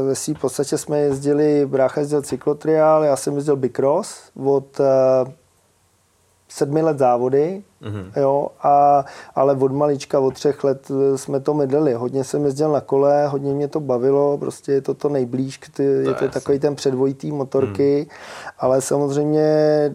[0.08, 4.82] ve v podstatě jsme jezdili, brácha jezdil cyklotriál, já jsem jezdil bicross od
[6.50, 8.22] sedmi let závody, mm-hmm.
[8.22, 9.06] jo, a,
[9.36, 11.94] ale od malička, od třech let eh, jsme to mydlili.
[11.94, 16.04] Hodně jsem jezdil na kole, hodně mě to bavilo, prostě je to to nejblíž, ty,
[16.04, 18.16] to je to takový ten předvojitý motorky, mm.
[18.60, 19.46] ale samozřejmě,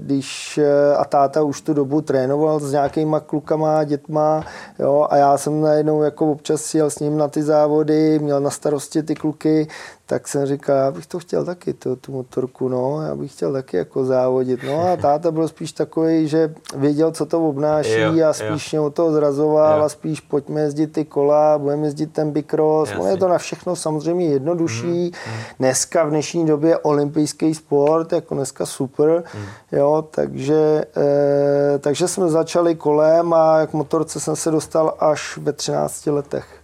[0.01, 4.45] když eh, a táta už tu dobu trénoval s nějakýma klukama, dětma,
[4.79, 8.51] jo, a já jsem najednou jako občas jel s ním na ty závody, měl na
[8.51, 9.69] starosti ty kluky,
[10.07, 13.53] tak jsem říkal, já bych to chtěl taky, tu, tu motorku, no, já bych chtěl
[13.53, 14.61] taky jako závodit.
[14.67, 18.81] No a táta byl spíš takový, že věděl, co to obnáší jo, a spíš jo.
[18.81, 19.85] mě o toho zrazoval jo.
[19.85, 22.91] a spíš pojďme jezdit ty kola, budeme jezdit ten bikros.
[22.99, 25.05] No je to na všechno samozřejmě jednodušší.
[25.05, 25.33] Mm.
[25.59, 29.45] Dneska v dnešní době olympijský sport, jako dneska super, mm.
[29.73, 35.53] jo, takže, e, takže jsme začali kolem a jak motorce jsem se dostal až ve
[35.53, 36.60] 13 letech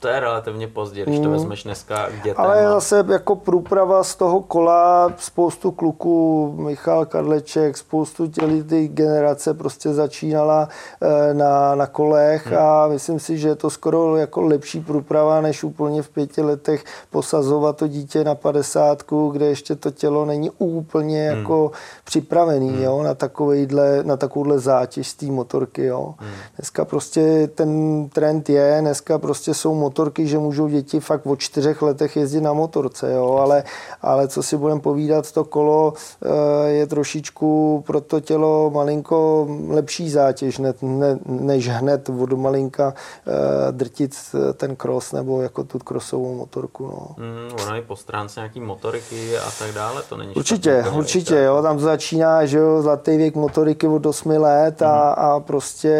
[0.00, 1.32] to je relativně pozdě, když to hmm.
[1.32, 2.34] vezmeš dneska k dětem.
[2.36, 9.54] Ale zase jako průprava z toho kola, spoustu kluků, Michal Karleček, spoustu těch ty generace
[9.54, 10.68] prostě začínala
[11.02, 12.58] eh, na, na kolech hmm.
[12.58, 16.84] a myslím si, že je to skoro jako lepší průprava, než úplně v pěti letech
[17.10, 21.38] posazovat to dítě na padesátku, kde ještě to tělo není úplně hmm.
[21.38, 21.70] jako
[22.04, 22.82] připravený hmm.
[22.82, 25.84] jo, na, takovejhle, na takovouhle zátěž z té motorky.
[25.84, 26.14] Jo.
[26.18, 26.30] Hmm.
[26.56, 31.82] Dneska prostě ten trend je, dneska prostě jsou motorky, že můžou děti fakt o čtyřech
[31.82, 33.64] letech jezdit na motorce, jo, ale,
[34.02, 37.48] ale co si budeme povídat, to kolo eh, je trošičku
[37.86, 44.12] pro to tělo malinko lepší zátěž, ne, ne, než hned od malinka eh, drtit
[44.54, 46.86] ten cross nebo jako tu crossovou motorku.
[46.86, 47.16] No.
[47.16, 51.36] Mm, ono je po stránce nějaký motoriky a tak dále, to není Určitě, špatný, určitě,
[51.36, 55.24] jo, tam začíná, že jo, zlatý věk motoriky od 8 let a, mm.
[55.24, 55.92] a prostě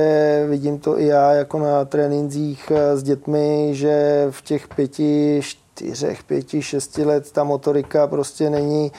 [0.48, 6.22] vidím to i já jako na trénincích eh, s dětmi, že v těch pěti, čtyřech,
[6.22, 8.92] pěti, šesti let ta motorika prostě není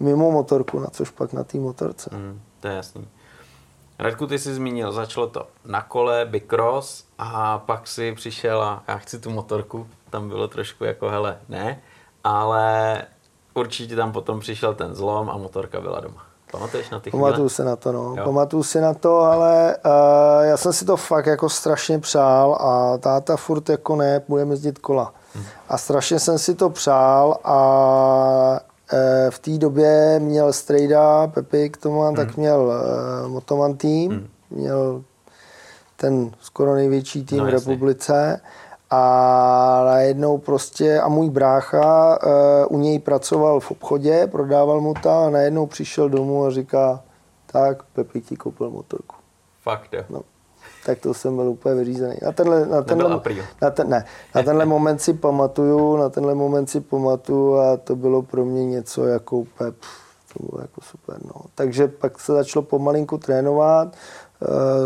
[0.00, 2.10] mimo motorku, na což pak na té motorce.
[2.12, 3.08] Mm, to je jasný.
[3.98, 8.96] Radku, ty jsi zmínil, začalo to na kole, bicross a pak si přišel a já
[8.96, 11.82] chci tu motorku, tam bylo trošku jako hele, ne,
[12.24, 13.02] ale
[13.54, 16.26] určitě tam potom přišel ten zlom a motorka byla doma.
[16.56, 18.14] Pamatuješ na ty Pamatuju se na to, no.
[18.16, 18.24] Jo.
[18.24, 22.98] Pamatuju si na to, ale uh, já jsem si to fakt jako strašně přál a
[22.98, 25.12] táta furt jako ne, budeme jezdit kola.
[25.34, 25.44] Hmm.
[25.68, 28.60] A strašně jsem si to přál a
[28.92, 32.16] uh, v té době měl Strejda, Pepik to mám, hmm.
[32.16, 34.28] tak měl uh, Motoman tým, hmm.
[34.50, 35.02] měl
[35.96, 38.12] ten skoro největší tým no, v republice.
[38.12, 38.65] Jasný
[38.96, 45.10] a najednou prostě, a můj brácha uh, u něj pracoval v obchodě, prodával mu to
[45.10, 47.00] a najednou přišel domů a říká,
[47.52, 49.16] tak Pepi ti koupil motorku.
[49.62, 50.02] Fakt, jo.
[50.10, 50.20] No.
[50.86, 52.16] Tak to jsem byl úplně vyřízený.
[52.22, 53.20] Na tenhle, na tenhle,
[53.62, 57.96] na ten, ne, na tenhle moment si pamatuju, na tenhle moment si pamatuju a to
[57.96, 61.16] bylo pro mě něco jako úplně, pff, to bylo jako super.
[61.24, 61.40] No.
[61.54, 63.96] Takže pak se začalo pomalinku trénovat,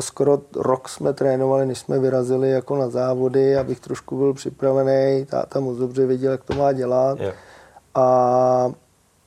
[0.01, 5.24] skoro rok jsme trénovali, než jsme vyrazili jako na závody, abych trošku byl připravený.
[5.24, 7.20] Táta moc dobře věděl, jak to má dělat.
[7.20, 7.34] Yeah.
[7.94, 8.72] A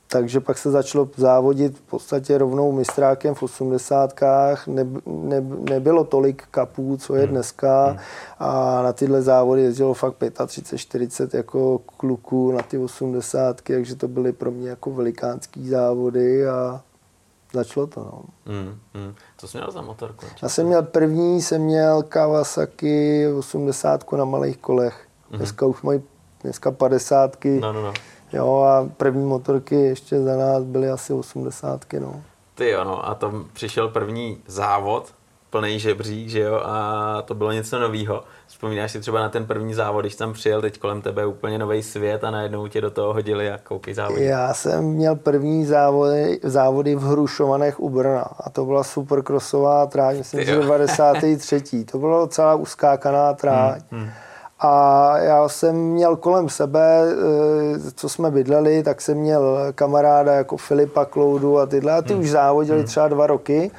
[0.08, 4.66] takže pak se začalo závodit v podstatě rovnou mistrákem v osmdesátkách.
[4.66, 7.30] Ne, ne, nebylo tolik kapů, co je hmm.
[7.30, 7.86] dneska.
[7.86, 7.98] Hmm.
[8.38, 10.16] A na tyhle závody jezdilo fakt
[10.46, 16.46] 35, 40 jako kluků na ty osmdesátky, takže to byly pro mě jako velikánský závody
[16.46, 16.82] a
[17.54, 18.00] začalo to.
[18.00, 18.22] No.
[18.46, 19.14] Mm, mm.
[19.36, 20.26] Co jsi měl za motorku?
[20.42, 25.08] Já jsem měl první, jsem měl Kawasaki 80 na malých kolech.
[25.30, 26.02] Dneska už mají
[26.42, 27.60] dneska padesátky.
[27.60, 27.92] No, no, no.
[28.32, 32.22] Jo, a první motorky ještě za nás byly asi osmdesátky, no.
[32.54, 35.14] Ty jo, no, a tam přišel první závod,
[35.54, 38.24] plný žebřík, že jo, a to bylo něco nového.
[38.46, 41.82] Vzpomínáš si třeba na ten první závod, když tam přijel teď kolem tebe úplně nový
[41.82, 44.18] svět a najednou tě do toho hodili a koukej závod.
[44.18, 50.16] Já jsem měl první závody, závody v Hrušovanech u Brna a to byla supercrossová tráť,
[50.16, 51.84] myslím, že 93.
[51.92, 53.82] To byla docela uskákaná tráť.
[53.90, 54.10] Hmm, hmm.
[54.58, 60.56] A já jsem měl kolem sebe, eh, co jsme bydleli, tak jsem měl kamaráda jako
[60.56, 61.92] Filipa Kloudu a tyhle.
[61.92, 62.22] A ty hmm.
[62.22, 62.86] už závodili hmm.
[62.86, 63.70] třeba dva roky.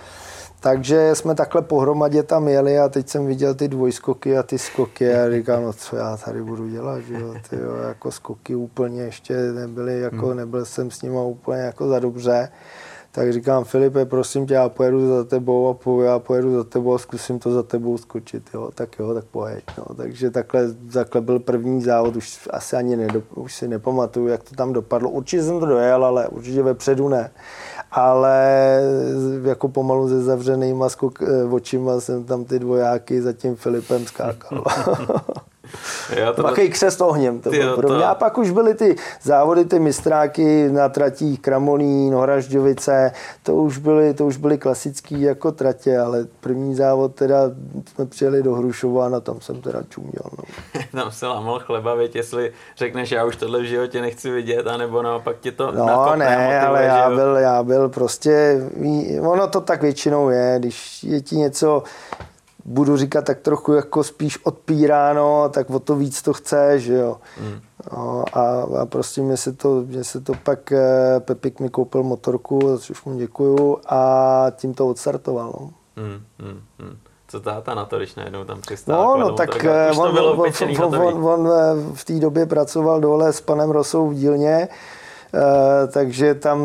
[0.65, 5.13] Takže jsme takhle pohromadě tam jeli a teď jsem viděl ty dvojskoky a ty skoky
[5.13, 9.01] a říkám, no co já tady budu dělat, že jo, ty jo, jako skoky úplně
[9.01, 10.37] ještě nebyly, jako hmm.
[10.37, 12.49] nebyl jsem s nima úplně jako za dobře.
[13.11, 16.93] Tak říkám, Filipe, prosím tě, já pojedu za tebou a po, já pojedu za tebou
[16.93, 19.95] a zkusím to za tebou skočit, jo, tak jo, tak pojeď, no.
[19.95, 20.61] Takže takhle,
[20.93, 25.09] takhle byl první závod, už asi ani nedop, už si nepamatuju, jak to tam dopadlo.
[25.09, 27.31] Určitě jsem to dojel, ale určitě vepředu ne
[27.95, 28.79] ale
[29.43, 34.63] jako pomalu ze zavřenýma skok, eh, očima jsem tam ty dvojáky za tím Filipem skákal.
[36.15, 37.97] Jo, to Takový křest ohněm to bylo pro mě.
[37.97, 38.07] To...
[38.07, 43.11] A pak už byly ty závody, ty mistráky na tratích Kramolín, Horažďovice,
[43.43, 47.51] to už byly, to už byly klasický jako tratě, ale první závod teda
[47.95, 50.23] jsme přijeli do Hrušova a tom jsem teda čuměl.
[50.37, 50.43] No.
[51.01, 55.01] tam se lámal chleba, věď, jestli řekneš, já už tohle v životě nechci vidět, anebo
[55.01, 58.61] naopak ti to No ne, motivuje, ale já byl, já byl prostě,
[59.21, 61.83] ono to tak většinou je, když je ti něco
[62.65, 67.17] budu říkat tak trochu jako spíš odpíráno, tak o to víc to chce, že jo.
[67.41, 67.59] Mm.
[67.93, 72.03] No, a, a prostě mě se to, mě se to pak, eh, Pepik mi koupil
[72.03, 75.69] motorku, za což mu děkuju a tím to odstartoval, no.
[76.03, 76.97] Mm, mm, mm.
[77.27, 79.17] Co táta na to, když najednou tam přistál?
[79.17, 79.49] No, no tak
[79.97, 81.49] on, on, on, on, on, on
[81.93, 84.67] v té době pracoval dole s panem Rosou v dílně,
[85.33, 86.59] Uh, takže tam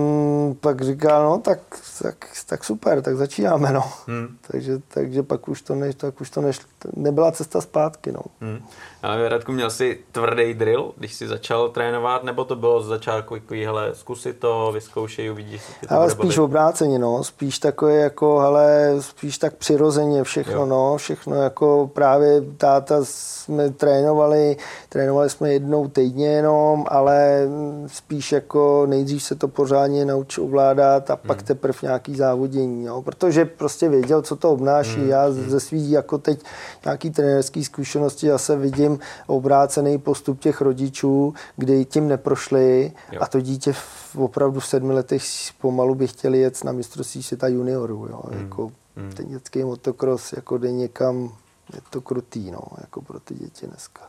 [0.61, 1.59] pak říká, no tak,
[2.03, 3.93] tak, tak super, tak začínáme, no.
[4.07, 4.37] Hmm.
[4.41, 6.65] takže, takže pak už to, ne, tak už to nešlo,
[6.97, 8.23] nebyla cesta zpátky, no.
[8.41, 8.59] Hmm.
[9.03, 13.35] Ale Radku, měl jsi tvrdý drill, když jsi začal trénovat, nebo to bylo z začátku
[13.35, 16.39] takový, hele, zkusi to, vyzkoušej, uvidíš, to Ale spíš bavit.
[16.39, 20.67] obráceně, no, spíš takové jako, hele, spíš tak přirozeně všechno, jo.
[20.67, 24.57] no, všechno jako právě táta jsme trénovali,
[24.89, 27.49] trénovali jsme jednou týdně jenom, ale
[27.87, 31.23] spíš jako nejdřív se to pořádně naučil ovládat a hmm.
[31.27, 35.01] pak teprve nějaký závodění, jo, protože prostě věděl, co to obnáší.
[35.01, 35.09] Hmm.
[35.09, 35.51] Já hmm.
[35.51, 36.41] ze svých jako teď
[36.85, 38.90] nějaký trenérský zkušenosti zase vidím
[39.27, 43.21] obrácený postup těch rodičů, kdy tím neprošli jo.
[43.23, 45.23] a to dítě v, opravdu v sedmi letech
[45.61, 48.07] pomalu by chtěli jet na mistrovství světa juniorů.
[48.11, 48.23] Jo.
[48.31, 48.43] Hmm.
[48.43, 49.13] Jako hmm.
[49.13, 51.33] ten dětský motocross jako jde někam,
[51.75, 54.09] je to krutý no, jako pro ty děti dneska.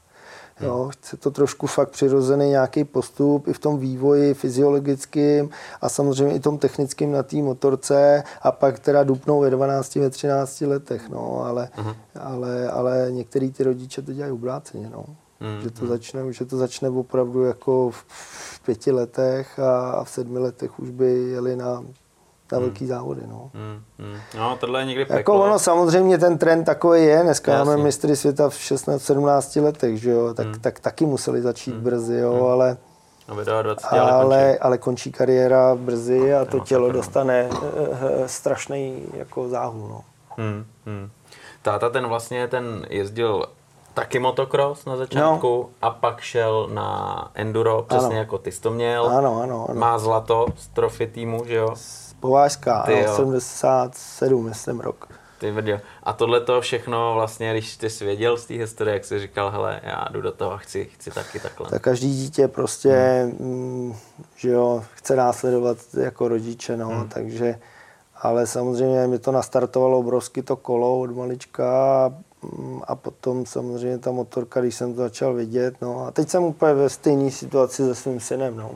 [0.62, 5.49] Jo, chce to trošku fakt přirozený nějaký postup i v tom vývoji fyziologickým
[5.82, 10.09] a samozřejmě i tom technickým na té motorce a pak teda dupnou ve 12, ve
[10.09, 11.95] 13 letech, no, ale, uh-huh.
[12.20, 15.05] ale, ale některý ty rodiče to dělají obráceně, no.
[15.39, 20.03] Mm, že to, začne, že to začne opravdu jako v, v pěti letech a, a
[20.03, 21.84] v sedmi letech už by jeli na
[22.52, 22.68] na hmm.
[22.68, 23.22] velký závody.
[23.28, 23.49] No.
[23.54, 24.20] Hmm, hmm.
[24.38, 25.18] no, tohle je někdy peklo.
[25.18, 27.66] Jako ono samozřejmě ten trend takový je, dneska Jasně.
[27.66, 30.60] máme mistry světa v 16-17 letech, že jo, tak, hmm.
[30.60, 31.84] tak taky museli začít hmm.
[31.84, 32.45] brzy, jo, hmm.
[32.45, 32.78] ale
[33.30, 34.60] No, 20, ale, ale, končí.
[34.60, 37.68] ale končí kariéra brzy a to tělo dostane uh,
[38.26, 39.88] strašný jako záhu.
[39.88, 40.02] No.
[40.38, 41.10] Hmm, hmm.
[41.62, 43.45] Táta ten vlastně ten jezdil
[43.93, 45.70] taky motocross na začátku no.
[45.82, 48.18] a pak šel na enduro, přesně ano.
[48.18, 49.06] jako ty jsi to měl.
[49.06, 49.80] Ano, ano, ano.
[49.80, 51.74] Má zlato z trofy týmu, že jo?
[52.22, 55.07] Povážka, Ty ano, 77, myslím, rok.
[55.39, 55.80] Ty viděl.
[56.03, 59.51] A tohle to všechno vlastně, když ty jsi věděl z té historie, jak jsi říkal,
[59.51, 61.69] hele, já jdu do toho a chci, chci taky takhle.
[61.69, 63.49] Tak každý dítě prostě, hmm.
[63.49, 63.95] Mm,
[64.36, 67.09] že jo, chce následovat jako rodiče, no, hmm.
[67.09, 67.59] takže,
[68.15, 72.13] ale samozřejmě mi to nastartovalo obrovsky to kolo od malička
[72.43, 76.43] mm, a potom samozřejmě ta motorka, když jsem to začal vidět, no a teď jsem
[76.43, 78.72] úplně ve stejné situaci se svým synem, no.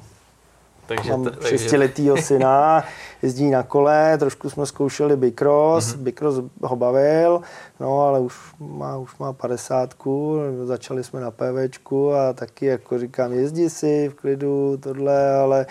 [0.85, 2.83] Takže Mám t- šestiletýho syna,
[3.21, 5.97] jezdí na kole, trošku jsme zkoušeli bikros, mm-hmm.
[5.97, 7.41] bikros ho bavil,
[7.79, 13.33] no ale už má, už má padesátku, začali jsme na PVčku a taky jako říkám,
[13.33, 15.65] jezdí si v klidu, tohle, ale,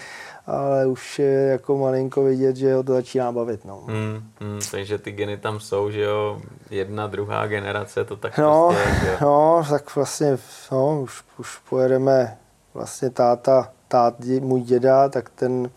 [0.47, 3.65] ale už je jako malinko vidět, že ho to začíná bavit.
[3.65, 3.83] No.
[3.87, 6.41] Mm, mm, takže ty geny tam jsou, že jo,
[6.71, 9.17] jedna, druhá generace, to tak no, prostě je, že jo?
[9.21, 10.39] No, tak vlastně,
[10.73, 12.39] no, už, už pojedeme
[12.75, 15.71] vlastně táta tát, můj děda, tak ten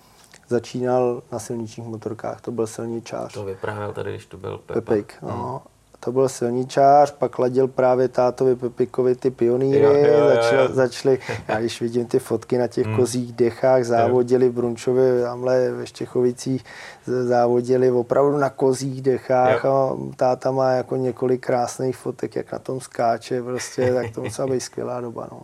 [0.49, 3.33] začínal na silničních motorkách, to byl silničář.
[3.33, 4.81] To vyprávěl tady, když tu byl Pepa.
[4.81, 5.29] Pepik, no.
[5.29, 5.59] Hmm.
[5.99, 10.67] to byl silničář, pak ladil právě tátovi Pepikovi ty pionýry, Jo, jo, jo, začali, jo.
[10.73, 12.95] začali, já když vidím ty fotky na těch Hmm.
[12.95, 16.65] kozích dechách, závodili v Brunčově, tamhle ve Štěchovicích,
[17.05, 22.81] závodili opravdu na kozích dechách a táta má jako několik krásných fotek, jak na tom
[22.81, 25.27] skáče, prostě, tak to musela být skvělá doba.
[25.31, 25.41] No.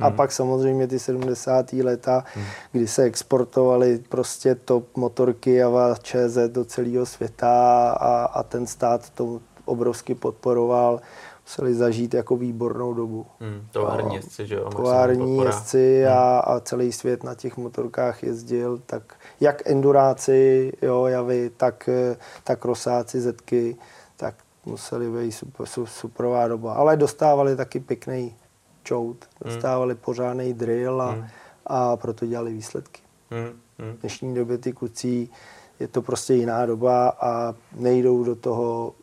[0.00, 0.16] A Hmm.
[0.16, 1.72] pak samozřejmě ty 70.
[1.82, 2.24] leta,
[2.72, 9.10] kdy se exportovaly prostě top motorky a ČZ do celého světa a, a ten stát
[9.10, 11.00] to obrovsky podporoval.
[11.46, 13.26] Museli zažít jako výbornou dobu.
[13.40, 14.64] Hmm, tovární jezdci, že jo?
[14.64, 15.14] podpora.
[15.44, 19.02] jezdci a, a celý svět na těch motorkách jezdil, tak
[19.40, 21.88] jak enduráci, jo, javy, tak,
[22.44, 23.76] tak rosáci, zetky,
[24.16, 24.34] tak
[24.66, 26.74] museli být super, su- superová doba.
[26.74, 28.34] Ale dostávali taky pěkný
[28.84, 31.26] čout, dostávali pořádný drill a, Hmm.
[31.66, 33.00] a proto dělali výsledky.
[33.30, 33.92] Hmm, hmm.
[33.96, 35.30] V dnešní době ty kucí
[35.80, 38.94] je to prostě jiná doba a nejdou do toho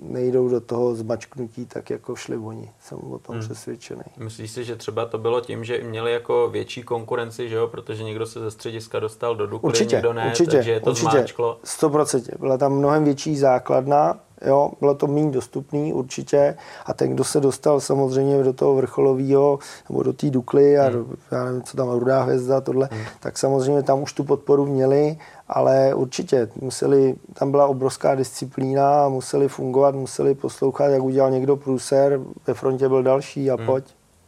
[0.00, 2.70] nejdou do toho zmačknutí tak, jako šli oni.
[2.80, 3.44] Jsem o tom Hmm.
[3.44, 4.02] přesvědčený.
[4.18, 7.68] Myslíš si, že třeba to bylo tím, že měli jako větší konkurenci, že jo?
[7.68, 10.90] Protože někdo se ze střediska dostal do Dukly, Určitě, někdo ne, určitě, takže je to
[10.90, 11.10] určitě.
[11.10, 11.58] zmáčklo.
[11.64, 12.38] 100%.
[12.40, 17.40] Byla tam mnohem větší základna, jo, bylo to méně dostupný určitě a ten, kdo se
[17.40, 21.90] dostal samozřejmě do toho vrcholového nebo do té Dukly a do, já nevím, co tam,
[21.90, 22.88] Rudá hvězda, tohle,
[23.20, 25.16] tak samozřejmě tam už tu podporu měli,
[25.48, 32.20] ale určitě museli, tam byla obrovská disciplína, museli fungovat, museli poslouchat, jak udělal někdo průser,
[32.46, 33.84] ve frontě byl další a pojď.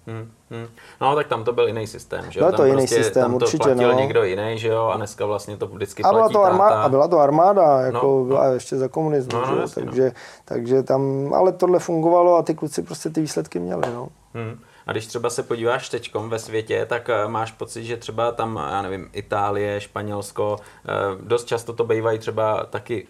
[0.09, 0.67] Hmm, hmm.
[1.01, 2.45] No, tak tam to byl jiný systém, že jo?
[2.47, 3.99] Byl tam to jiný systém, tam to určitě, platil no.
[3.99, 4.87] někdo jiný, že jo?
[4.87, 6.83] A dneska vlastně to vždycky A byla, to armáda, táta.
[6.83, 8.53] a byla to armáda, jako No, no, byla no.
[8.55, 9.87] ještě za komunismu, No, no, že jo, jasně, no.
[9.93, 10.13] takže,
[10.45, 14.09] takže tam, ale tohle fungovalo a ty kluci prostě ty výsledky měli, no.
[14.35, 14.59] Hmm.
[14.87, 18.61] A když třeba se podíváš teďkom ve světě, tak eh, máš pocit, že třeba tam,
[18.71, 20.89] já nevím, Itálie, Španělsko, eh,
[21.23, 23.07] dost často to bývají třeba taky,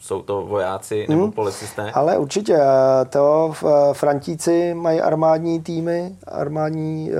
[0.00, 1.32] jsou to vojáci nebo Hmm.
[1.32, 1.90] policisté.
[1.94, 3.52] Ale určitě, eh, to
[3.92, 7.14] Frantíci mají armádní týmy, armádní, eh,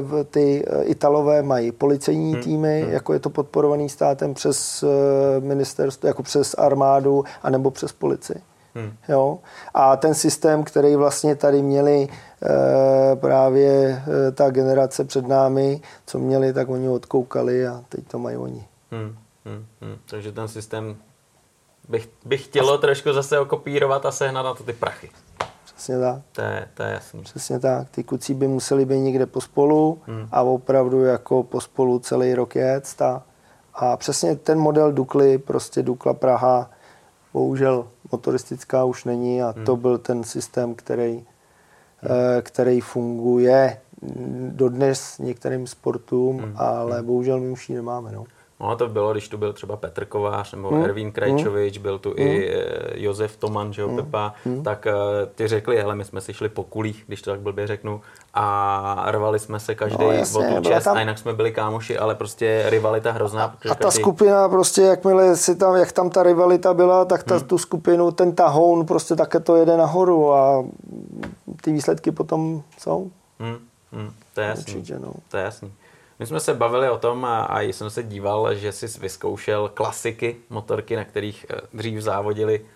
[0.00, 2.42] v- ty eh, Italové mají policejní Hmm.
[2.42, 8.36] týmy, jako je to podporovaný státem přes eh, ministerstvo, jako přes armádu, anebo přes policii.
[8.74, 8.96] Hmm.
[9.08, 9.38] Jo?
[9.74, 16.18] A ten systém, který vlastně tady měli e, právě e, ta generace před námi, co
[16.18, 18.64] měli, tak oni odkoukali a teď to mají oni.
[18.90, 19.16] Hmm.
[19.44, 19.66] Hmm.
[19.80, 19.96] Hmm.
[20.10, 20.96] Takže ten systém
[21.88, 25.10] bych, bych chtělo trošku zase okopírovat a sehnat na to ty prachy.
[25.64, 26.18] Přesně tak.
[26.32, 27.22] To je, to je jasný.
[27.22, 27.88] Přesně tak.
[27.90, 30.28] Ty kucí by museli být někde pospolu Hmm.
[30.32, 33.02] a opravdu jako pospolu celý rok jet.
[33.02, 33.22] A,
[33.74, 36.70] a přesně ten model Dukly, prostě Dukla Praha,
[37.34, 39.64] bohužel motoristická už není a Hmm.
[39.64, 41.24] to byl ten systém, který,
[42.04, 43.80] eh, který funguje
[44.48, 46.52] dodnes některým sportům, Hmm.
[46.56, 48.12] ale bohužel my už ji nemáme.
[48.12, 48.24] No.
[48.64, 50.84] No a to bylo, když tu byl třeba Petr Kovář nebo Hmm.
[50.84, 53.96] Ervín Krajčovič, byl tu i eh, Josef Toman, že jo, Hmm.
[53.96, 54.34] Pepa,
[54.64, 54.92] tak eh,
[55.34, 58.00] ty řekli, hele, my jsme si šli po kulích, když to tak blbě řeknu,
[58.34, 61.32] a rvali jsme se každý No, o jasně, tu byla čest tam- a jinak jsme
[61.32, 63.48] byli kámoši, ale prostě rivalita hrozná.
[63.48, 67.22] protože A ta každý- skupina prostě, jakmile si tam, jak tam ta rivalita byla, tak
[67.24, 70.64] ta, tu skupinu, ten tahoun prostě také to jede nahoru a
[71.62, 73.10] ty výsledky potom jsou.
[73.40, 73.56] Hmm,
[73.92, 74.74] hmm, to je jasný.
[74.74, 75.12] Určitě, no.
[75.30, 75.72] To je jasný.
[76.18, 80.36] My jsme se bavili o tom a, a jsem se díval, že jsi vyzkoušel klasiky,
[80.50, 82.66] motorky, na kterých eh, dřív závodili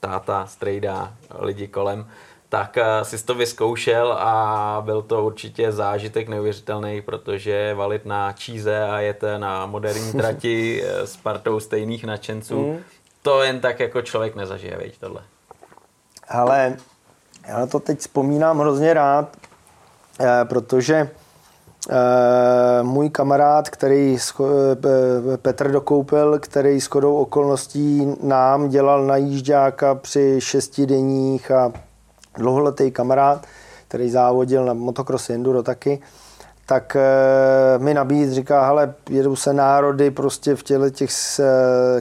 [0.00, 2.08] táta, strejda, lidi kolem.
[2.48, 8.84] Tak eh, jsi to vyzkoušel a byl to určitě zážitek neuvěřitelný, protože valit na číze
[8.84, 12.80] a jet na moderní trati eh, s partou stejných nadšenců,
[13.22, 15.22] to jen tak jako člověk nezažije, veď tohle.
[16.28, 16.76] Ale
[17.48, 19.36] já na to teď vzpomínám hrozně rád,
[20.20, 21.23] eh, protože eh,
[22.82, 24.76] můj kamarád, který scho-
[25.32, 31.72] eh, Petr Dokoupil, který s chodou okolností nám dělal najížďáka při šestidenních a
[32.38, 33.46] dlouholetý kamarád,
[33.88, 36.00] který závodil na motocross enduro taky,
[36.66, 36.96] tak
[37.78, 41.10] mi nabíd, říká, hele, jedou se národy prostě v těle těch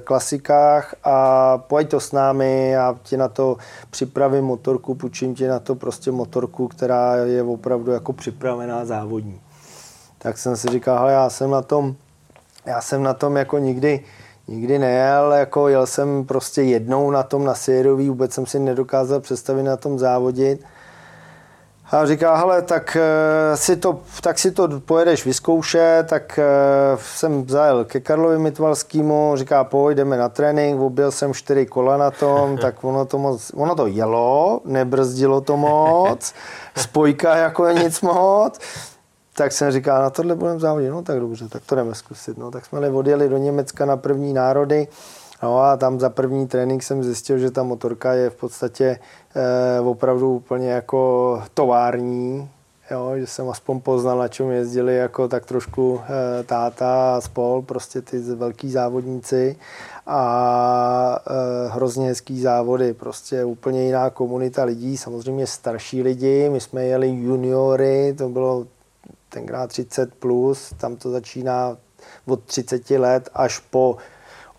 [0.04, 3.58] klasikách a pojď to s námi, já ti na to
[3.90, 9.42] připravím motorku, půjčím ti na to prostě motorku, která je opravdu jako připravená závodní.
[10.24, 11.96] Tak jsem si říkal, hele, já jsem na tom,
[12.66, 14.04] já jsem na tom jako nikdy,
[14.48, 19.20] nikdy nejel, jako jel jsem prostě jednou na tom na sériový, vůbec jsem si nedokázal
[19.20, 20.66] představit na tom závodit.
[21.92, 27.50] A říká, hele, tak eh, si to, tak si to pojedeš vyzkoušet, tak eh, jsem
[27.50, 32.84] zajel ke Karlovi Mitvalskému, říká, pojďme na trénink, objel jsem čtyři kola na tom, tak
[32.84, 36.34] ono to moc, ono to jelo, nebrzdilo to moc,
[36.78, 38.60] spojka jako nic moc,
[39.34, 42.38] tak jsem říkal, na tohle budeme závodit, no tak dobře, tak to jdeme zkusit.
[42.38, 44.88] No, tak jsme odjeli do Německa na první národy,
[45.44, 49.00] No a tam za první trénink jsem zjistil, že ta motorka je v podstatě
[49.36, 52.50] eh, opravdu úplně jako tovární,
[52.92, 57.62] jo, že jsem aspoň poznal, na čem jezdili jako tak trošku eh, táta a spol,
[57.62, 59.56] prostě ty velký závodníci.
[60.08, 66.86] A eh, hrozně hezký závody, prostě úplně jiná komunita lidí, samozřejmě starší lidi, my jsme
[66.86, 68.66] jeli juniory, to bylo
[69.34, 71.78] tenkrát 30 plus, tam to začíná
[72.26, 73.98] od 30 let až po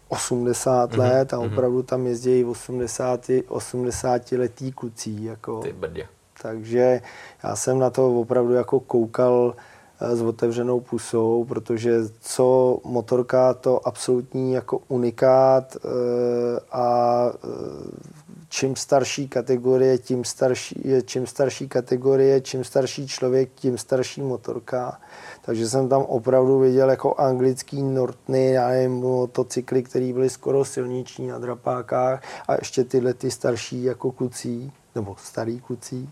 [0.08, 0.98] 80 mm-hmm.
[0.98, 1.52] let a mhm.
[1.52, 5.16] opravdu tam jezdí 80, 80 letý kluci.
[5.20, 5.60] Jako.
[5.60, 6.08] Ty brdě.
[6.42, 7.02] Takže
[7.42, 9.54] já jsem na to opravdu jako koukal
[10.00, 18.23] eh, s otevřenou pusou, protože co motorka, to absolutní jako unikát eh, a eh,
[18.54, 25.00] čím starší kategorie, tím starší, čím starší kategorie, čím starší člověk, tím starší motorka.
[25.42, 31.26] Takže jsem tam opravdu viděl jako anglický Nortny, já nevím, motocykly, které byly skoro silniční
[31.26, 36.10] na drapákách a ještě tyhle ty starší jako klucí, nebo starý klucí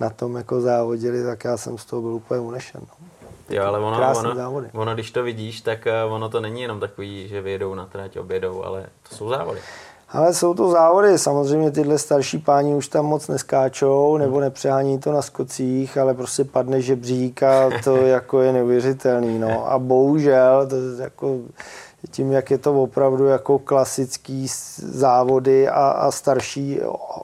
[0.00, 2.80] na tom jako závodili, tak já jsem z toho byl úplně unešen.
[2.80, 3.06] No.
[3.50, 7.28] Jo, ale ono, ono, ono, když to vidíš, tak eh, ono to není jenom takový,
[7.28, 9.60] že vyjedou na trať, objedou, ale to jsou závody.
[10.10, 15.12] Ale jsou to závody, samozřejmě tyhle starší páni už tam moc neskáčou nebo nepřehání to
[15.12, 19.38] na skocích, ale prostě padne žebřík a to jako je neuvěřitelný.
[19.38, 19.70] No.
[19.72, 21.38] A bohužel, to je jako
[22.10, 24.46] tím, jak je to opravdu jako klasický
[24.76, 26.80] závody a, a starší,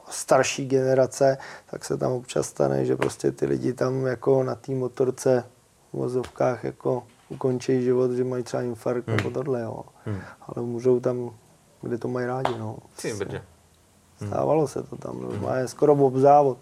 [0.09, 1.37] starší generace,
[1.71, 5.43] tak se tam občas stane, že prostě ty lidi tam jako na té motorce
[5.93, 9.17] v vozovkách jako ukončí život, že mají třeba infarkt hmm.
[9.17, 9.81] nebo tohle, jo.
[10.05, 10.19] Hmm.
[10.47, 11.31] Ale můžou tam
[11.85, 12.57] kde to mají rádi.
[12.59, 12.77] No.
[13.01, 13.41] Ty brdě.
[14.27, 15.47] Stávalo se to tam, no.
[15.47, 16.57] má je skoro obzávod.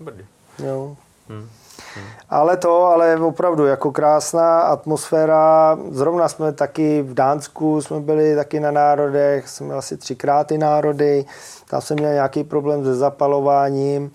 [0.00, 0.24] Brdě.
[0.64, 0.96] Jo.
[1.28, 1.48] Hmm.
[1.94, 2.04] Hmm.
[2.30, 5.78] Ale to, ale opravdu jako krásná atmosféra.
[5.90, 11.24] Zrovna jsme taky v Dánsku, jsme byli taky na národech, jsme asi třikrát ty národy.
[11.70, 14.10] Tam jsem měl nějaký problém se zapalováním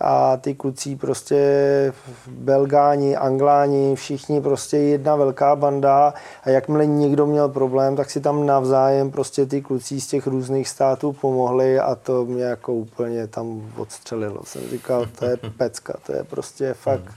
[0.00, 1.38] a ty kluci prostě
[2.26, 6.14] Belgáni, Angláni, všichni prostě jedna velká banda
[6.44, 10.68] a jakmile někdo měl problém, tak si tam navzájem prostě ty kluci z těch různých
[10.68, 14.40] států pomohli a to mě jako úplně tam odstřelilo.
[14.44, 17.14] Jsem říkal, to je pecka, to je prostě fakt,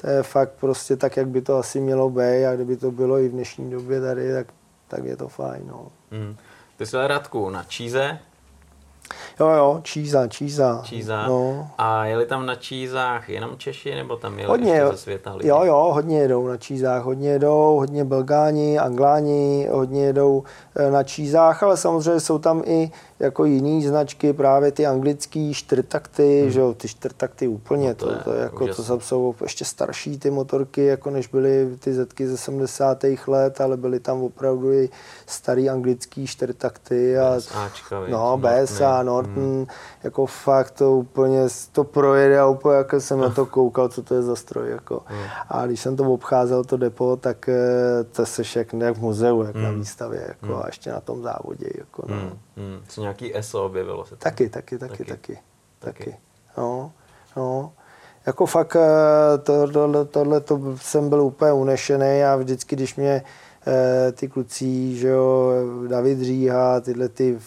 [0.00, 3.18] to je fakt prostě tak, jak by to asi mělo být a kdyby to bylo
[3.18, 4.46] i v dnešní době tady, tak,
[4.88, 5.62] tak je to fajn.
[5.66, 5.86] No.
[6.10, 6.36] Hmm.
[6.76, 8.18] Ty jsi Radku na Číze,
[9.40, 10.82] Jo, jo, Číza, Číza.
[10.84, 11.26] Číza.
[11.26, 11.70] No.
[11.78, 15.48] A jeli tam na Čízách jenom Češi, nebo tam jeli hodně, ještě ze světa lidi?
[15.48, 20.42] Jo, jo, hodně jedou na Čízách, hodně jedou, hodně Belgáni, Angláni, hodně jedou
[20.76, 22.90] eh, na Čízách, ale samozřejmě jsou tam i
[23.20, 26.50] jako jiný značky, právě ty anglický čtyřtakty, hmm.
[26.50, 29.64] že jo, ty čtyřtakty úplně, no to, to, je, to, je jako, to jsou ještě
[29.64, 33.04] starší ty motorky, jako než byly ty zetky ze 70.
[33.26, 34.88] let, ale byly tam opravdu i
[35.26, 37.18] starý anglický čtyřtakty.
[37.18, 39.66] A, Ačka, no, BSA, Norton, hmm.
[40.02, 41.40] jako fakt to úplně
[41.72, 44.70] to projede a úplně jako jsem na to koukal, co to je za stroj.
[44.70, 45.02] Jako.
[45.06, 45.24] Hmm.
[45.48, 49.42] A když jsem to obcházel, to depo, tak eh, to se jak, jak v muzeu,
[49.42, 49.64] jak hmm.
[49.64, 50.62] na výstavě, jako, hmm.
[50.62, 51.68] a ještě na tom závodě.
[51.78, 52.16] Jako, no.
[52.16, 52.38] hmm.
[52.58, 54.18] Hmm nějaký ESO objevilo se tam.
[54.18, 55.04] Taky, taky, taky, taky.
[55.04, 55.38] taky.
[55.78, 56.16] taky.
[56.56, 56.92] No,
[57.36, 57.72] no.
[58.26, 63.22] Jako fakt eh, to, tohle, tohle to jsem byl úplně unešený a vždycky, když mě
[63.66, 65.52] eh, ty kluci, že jo,
[65.88, 67.38] David Říha, tyhle ty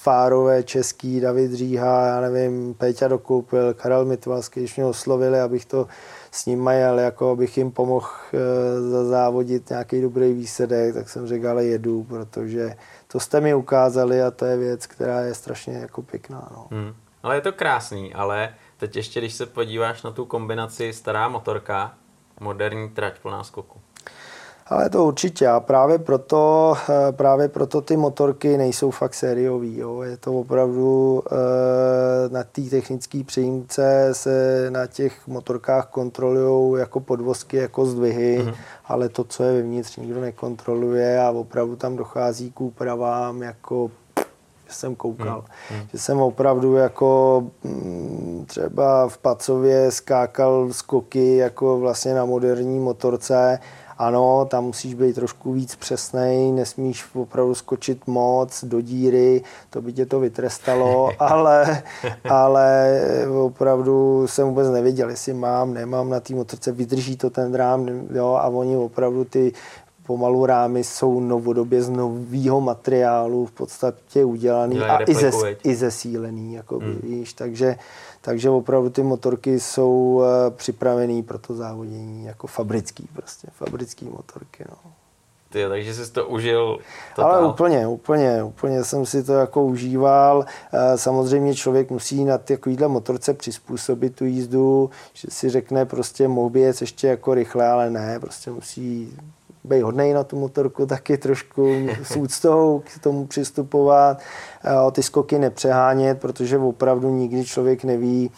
[0.00, 5.86] fárové český, David Říha, já nevím, Péťa Dokoupil, Karel Mitvalský, když mě oslovili, abych to
[6.30, 11.48] s ním jel, jako abych jim pomohl e, závodit nějaký dobrý výsledek, tak jsem řekl,
[11.48, 12.76] ale jedu, protože
[13.06, 16.48] to jste mi ukázali a to je věc, která je strašně jako pěkná.
[16.52, 16.66] No.
[16.70, 16.94] Hmm.
[17.22, 21.94] Ale je to krásný, ale teď ještě, když se podíváš na tu kombinaci stará motorka,
[22.40, 23.80] moderní trať plná skoku.
[24.70, 29.78] Ale to určitě a právě proto, eh, právě proto ty motorky nejsou fakt sériový.
[29.78, 30.02] Jo.
[30.02, 37.56] Je to opravdu eh, na té technické přijímce se na těch motorkách kontrolují jako podvozky,
[37.56, 38.54] jako zdvihy, mm-hmm.
[38.84, 43.90] ale to, co je vevnitř, nikdo nekontroluje a opravdu tam dochází k úpravám jako
[44.68, 45.44] že jsem koukal.
[45.70, 45.88] Hmm.
[45.92, 53.58] Že jsem opravdu jako mm, třeba v Pacově skákal skoky jako vlastně na moderní motorce
[53.98, 59.92] ano, tam musíš být trošku víc přesnej, nesmíš opravdu skočit moc do díry, to by
[59.92, 61.82] tě to vytrestalo, ale,
[62.24, 63.00] ale
[63.40, 68.38] opravdu jsem vůbec nevěděl, jestli mám, nemám na té motorce, vydrží to ten drám, jo,
[68.40, 69.52] a oni opravdu ty
[70.08, 75.30] pomalu rámy jsou novodobě z nového materiálu v podstatě udělaný a i, ze,
[75.64, 77.00] i zesílený, jako hmm.
[77.02, 77.76] víš, takže
[78.20, 84.64] takže opravdu ty motorky jsou eh, připravený pro to závodění jako fabrický prostě, fabrický motorky.
[84.68, 84.92] No.
[85.50, 86.78] Ty, takže jsi to užil
[87.16, 87.32] totál.
[87.32, 90.44] Ale úplně, úplně, úplně jsem si to jako užíval.
[90.72, 96.50] Eh, samozřejmě člověk musí na takovýhle motorce přizpůsobit tu jízdu, že si řekne prostě mohl
[96.50, 99.16] by jet ještě jako rychle, ale ne, prostě musí
[99.68, 104.18] být hodnej na tu motorku taky trošku s úctou k tomu přistupovat,
[104.64, 108.30] eh, ty skoky nepřehánět, protože opravdu nikdy člověk neví,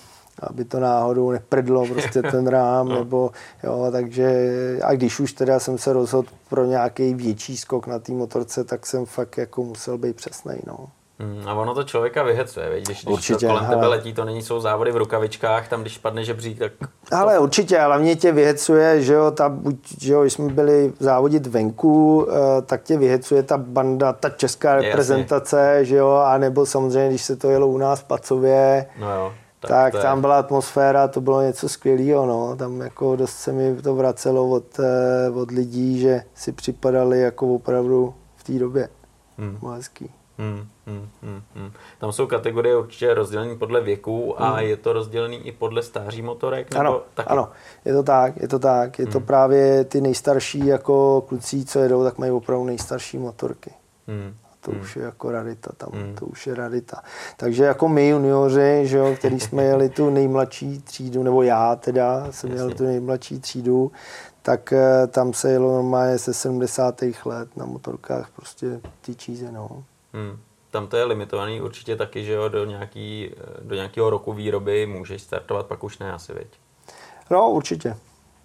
[0.43, 2.99] aby to náhodou neprdlo prostě ten rám, no.
[2.99, 3.31] nebo
[3.65, 4.51] jo, takže
[4.83, 8.87] a když už teda jsem se rozhodl pro nějaký větší skok na té motorce, tak
[8.87, 10.89] jsem fakt jako musel být přesný, no.
[11.21, 14.43] Hmm, a ono to člověka vyhecuje, když, když určitě, to kolem tebe letí, to není
[14.43, 16.73] jsou závody v rukavičkách, tam když padne žebřík, tak...
[16.79, 17.17] To...
[17.17, 20.93] Ale určitě, ale mě tě vyhecuje, že jo, ta, buď, že jo, když jsme byli
[20.99, 25.85] závodit venku, eh, tak tě vyhecuje ta banda, ta česká reprezentace, Jasně.
[25.85, 29.33] že jo, a nebo samozřejmě, když se to jelo u nás v Pacově, no jo
[29.61, 30.01] tak, tak je...
[30.01, 32.57] tam byla atmosféra, to bylo něco skvělého, no.
[32.57, 37.55] Tam jako dost se mi to vracelo od, eh, od lidí, že si připadali jako
[37.55, 38.89] opravdu v té době.
[39.39, 39.59] Hmm.
[39.75, 40.11] hezký.
[40.41, 41.73] Hmm, hmm, hmm, hmm.
[41.99, 44.59] Tam jsou kategorie určitě rozdělené podle věku a hmm.
[44.59, 46.71] je to rozdělený i podle stáří motorek?
[46.75, 47.29] Nebo ano, taky?
[47.29, 47.49] ano,
[47.85, 48.99] je to tak, je to tak.
[48.99, 49.13] Je hmm.
[49.13, 53.71] to právě ty nejstarší jako kluci, co jedou, tak mají opravdu nejstarší motorky.
[54.07, 54.81] Hmm to hmm.
[54.81, 56.15] už je jako rarita tam, hmm.
[56.15, 57.03] to už je rarita.
[57.37, 62.27] Takže jako my junioři, že jo, který jsme jeli tu nejmladší třídu, nebo já teda
[62.31, 62.63] jsem Jasně.
[62.63, 63.93] jel tu nejmladší třídu,
[64.43, 67.03] tak eh, tam se jelo normálně se 70.
[67.25, 69.85] let na motorkách prostě ty číze, no.
[70.13, 70.39] Hmm.
[70.71, 73.31] Tam to je limitovaný určitě taky, že jo, do, nějaký,
[73.63, 76.47] do nějakého roku výroby můžeš startovat, pak už ne asi, veď?
[77.31, 77.97] No, určitě,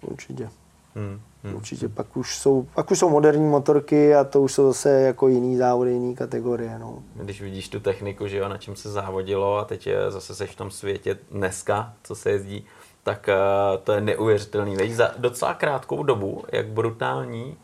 [0.02, 0.50] určitě.
[0.94, 1.20] Hmm.
[1.44, 1.54] Hmm.
[1.54, 5.28] Určitě pak už, jsou, pak už jsou moderní motorky a to už jsou zase jako
[5.28, 6.78] jiný závody, jiný kategorie.
[6.78, 7.02] No.
[7.14, 10.50] Když vidíš tu techniku, že jo, na čem se závodilo a teď je, zase seš
[10.50, 12.66] v tom světě dneska, co se jezdí,
[13.02, 14.76] tak uh, to je neuvěřitelný.
[14.76, 17.56] Veď za docela krátkou dobu, jak brutální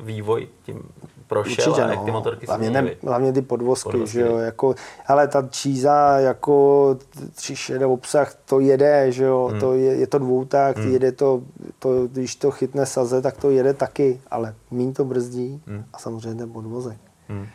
[0.00, 0.88] vývoj tím
[1.28, 2.12] prošel Určitě, a jak ty no.
[2.12, 4.12] motorky hlavně, ne, hlavně ty podvozky, podvozky.
[4.12, 4.74] že jo, jako,
[5.06, 6.96] ale ta číza jako
[7.34, 9.60] tři šede obsah, to jede, že jo, hmm.
[9.60, 10.92] to je, je to dvoutak, hmm.
[10.92, 11.42] jede to,
[11.78, 15.84] to, když to chytne saze, tak to jede taky, ale mín to brzdí hmm.
[15.92, 16.98] a samozřejmě ten podvozek.
[17.28, 17.46] Hmm.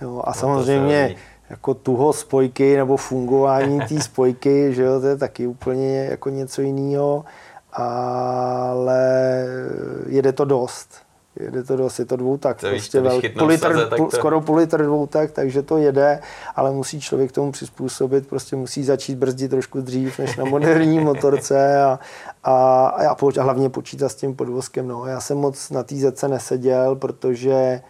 [0.00, 1.16] Jo, a no samozřejmě
[1.50, 6.62] jako tuho spojky nebo fungování té spojky, že jo, to je taky úplně jako něco
[6.62, 7.24] jiného,
[7.72, 9.44] ale
[10.06, 10.88] jede to dost
[11.36, 14.16] jede to dost, je to dvoutak, to prostě vel, půl litr, saze, půl, to...
[14.16, 16.20] skoro půl litr dvoutak, takže to jede,
[16.56, 21.82] ale musí člověk tomu přizpůsobit, prostě musí začít brzdit trošku dřív než na moderní motorce
[21.82, 21.98] a,
[22.44, 24.88] a, a, a, a hlavně počítat s tím podvozkem.
[24.88, 25.06] No.
[25.06, 27.82] Já jsem moc na té zece neseděl, protože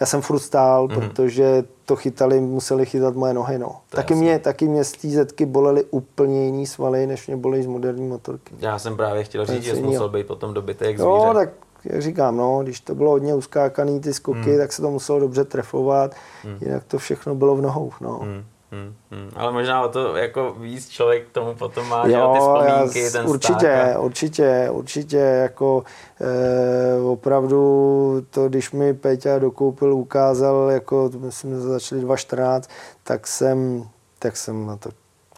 [0.00, 1.00] já jsem furt stál, mm-hmm.
[1.00, 3.58] protože to chytali, museli chytat moje nohy.
[3.58, 3.80] No.
[3.88, 7.66] taky, mě, taky mě z té zetky bolely úplně jiný svaly, než mě bolely z
[7.66, 8.54] moderní motorky.
[8.58, 11.04] Já jsem právě chtěl říct, že jsi musel být potom dobytek zvíře.
[11.04, 11.48] No, tak
[11.84, 14.58] jak říkám, no, když to bylo hodně uskákaný ty skoky, hmm.
[14.58, 16.58] tak se to muselo dobře trefovat, hmm.
[16.60, 17.92] jinak to všechno bylo v nohou.
[18.00, 18.18] No.
[18.18, 18.44] Hmm.
[18.74, 19.30] Hmm, hmm.
[19.36, 23.10] Ale možná o to jako víc člověk tomu potom má, jo, že ty vzpomínky, já,
[23.10, 25.84] ten Určitě, stát, určitě, určitě, jako
[26.20, 32.62] e, opravdu to, když mi Peťa dokoupil, ukázal, jako myslím, že začali 2.14,
[33.02, 34.90] tak jsem, tak jsem na to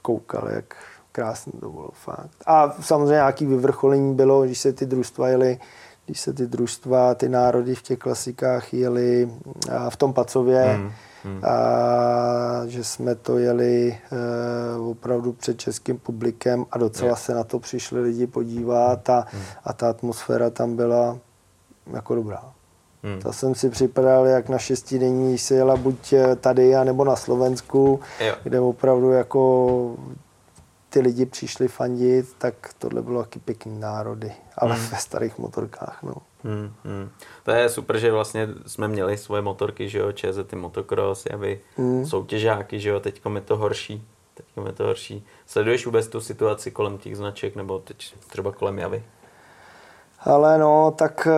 [0.03, 0.77] koukal, jak
[1.13, 2.37] krásně to bylo fakt.
[2.47, 5.59] A samozřejmě nějaký vyvrcholení bylo, když se ty družstva jeli
[6.07, 9.31] když se ty družstva, ty národy v těch klasikách jeli
[9.89, 10.93] v tom Pacově, hmm.
[11.25, 11.41] Hmm.
[11.45, 17.17] A že jsme to jeli e, opravdu před českým publikem a docela je.
[17.17, 19.43] se na to přišli lidi podívat a, hmm.
[19.65, 21.19] a ta atmosféra tam byla
[21.93, 22.43] jako dobrá.
[23.03, 23.21] Hmm.
[23.21, 28.35] To jsem si připadal jak na šestidenní, se jela buď tady, nebo na Slovensku, jo.
[28.43, 29.97] kde opravdu jako
[30.91, 34.87] ty lidi přišli fandit, tak tohle bylo taky pěkný národy, ale hmm.
[34.87, 36.03] ve starých motorkách.
[36.03, 36.15] No.
[36.45, 37.11] Hmm, hmm.
[37.45, 41.61] To je super, že vlastně jsme měli svoje motorky, že jo, ČZ, ty motocross, aby
[41.77, 42.07] hmm.
[42.07, 44.09] soutěžáky, že jo, teď je to horší.
[44.35, 45.27] Teď je to horší.
[45.47, 49.03] Sleduješ vůbec tu situaci kolem těch značek, nebo teď třeba kolem Javy?
[50.21, 51.31] Ale no, tak e,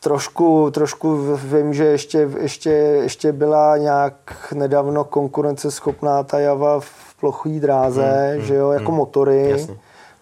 [0.00, 4.14] trošku, trošku vím, že ještě, ještě, ještě byla nějak
[4.54, 9.50] nedávno konkurenceschopná ta Java v plochý dráze, hmm, že jo, jako hmm, motory.
[9.50, 9.76] Jasně.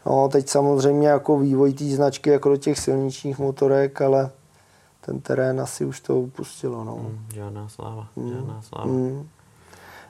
[0.07, 4.31] No, teď samozřejmě jako vývoj té značky jako do těch silničních motorek, ale
[5.01, 6.85] ten terén asi už to upustilo.
[6.85, 6.95] No.
[6.95, 8.31] Hmm, žádná sláva, hmm.
[8.31, 8.85] žádná sláva.
[8.85, 9.29] Hmm.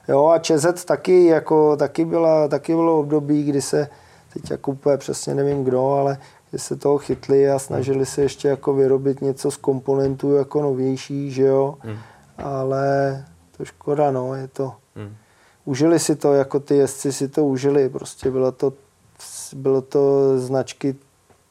[0.07, 3.89] Jo a ČZ taky, jako, taky, byla, taky bylo období, kdy se,
[4.33, 6.17] teď jako úplně přesně nevím kdo, ale
[6.49, 11.31] kdy se toho chytli a snažili se ještě jako vyrobit něco z komponentů jako novější,
[11.31, 11.75] že jo.
[11.79, 11.97] Hmm.
[12.37, 13.25] Ale
[13.57, 14.80] to škoda, no, je to, hmm
[15.65, 18.73] užili si to, jako ty jezdci si to užili, prostě bylo to,
[19.55, 20.95] bylo to značky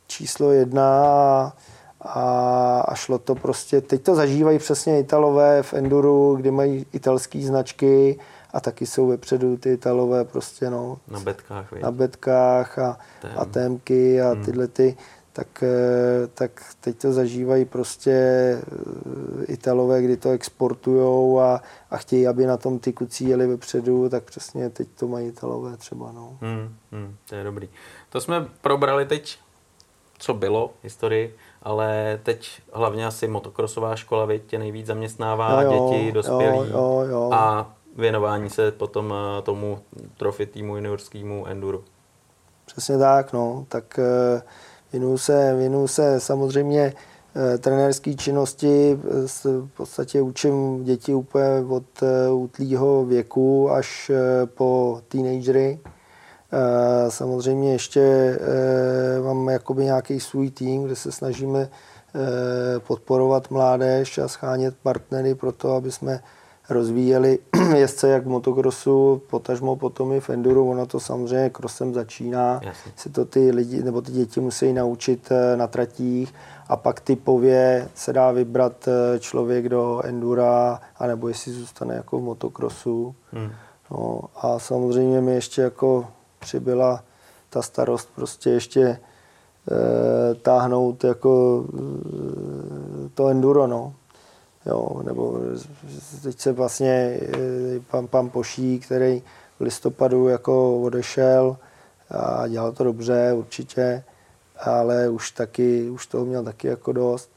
[0.06, 1.52] číslo jedna a,
[2.00, 7.40] a, a šlo to prostě, teď to zažívají přesně Italové v Enduru, kdy mají italské
[7.40, 8.18] značky
[8.52, 10.98] a taky jsou vepředu ty Italové prostě no.
[11.08, 13.30] Na betkách, Na betkách a, Tém.
[13.36, 14.44] a témky a hmm.
[14.44, 14.96] tyhle ty
[15.32, 22.26] tak, eh, tak teď to zažívají prostě eh, Italové, kdy to exportujou a, a chtějí,
[22.26, 26.12] aby na tom ty kucí jeli vepředu, tak přesně teď to mají Italové třeba.
[26.12, 26.38] No.
[26.40, 27.68] Hmm, hmm, to je dobrý.
[28.08, 29.38] To jsme probrali teď,
[30.18, 35.72] co bylo v historii, ale teď hlavně asi motokrosová škola věď, tě nejvíc zaměstnává jo,
[35.72, 37.30] jo, děti, dospělí jo, jo, jo.
[37.32, 39.78] a věnování se potom eh, tomu
[40.16, 41.80] trofy týmu juniorskému enduro.
[42.66, 43.66] Přesně tak, no.
[43.68, 44.00] Tak
[44.92, 46.92] Věnuju se, věnuju se samozřejmě
[47.54, 48.98] eh, trenérské činnosti,
[49.46, 55.80] v podstatě učím děti úplně od eh, útlýho věku až eh, po teenagery.
[57.08, 58.38] Samozřejmě ještě
[59.24, 61.68] mám jakoby nějaký svůj tým, kde se snažíme
[62.86, 66.20] podporovat mládež a schánět partnery pro to, aby jsme
[66.70, 67.38] rozvíjeli
[67.76, 70.70] jezdce jak v motokrosu, potažmo potom i v enduru.
[70.70, 72.60] Ono to samozřejmě krosem začíná.
[72.62, 72.92] Jasně.
[72.96, 76.34] Se to ty lidi nebo ty děti musí naučit eh, na tratích
[76.68, 82.22] a pak typově se dá vybrat eh, člověk do endura, anebo jestli zůstane jako v
[82.22, 83.14] motokrosu.
[83.32, 83.50] Hmm.
[83.90, 86.06] No, a samozřejmě mi ještě jako
[86.38, 87.02] přibyla
[87.50, 88.98] ta starost prostě ještě e,
[90.34, 93.94] táhnout jako e, to enduro, no.
[94.66, 95.38] Jo, nebo
[96.22, 99.22] teď se vlastně eh, pan, pan Poší, který
[99.58, 101.56] v listopadu jako odešel
[102.10, 104.04] a dělal to dobře určitě,
[104.60, 107.30] ale už taky, už toho měl taky jako dost.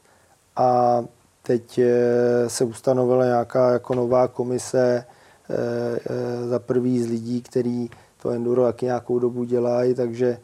[0.56, 1.00] A
[1.42, 5.06] teď eh, se ustanovila nějaká jako nová komise
[5.50, 7.90] eh, za prvý z lidí, který
[8.22, 10.38] to enduro taky nějakou dobu dělají, takže,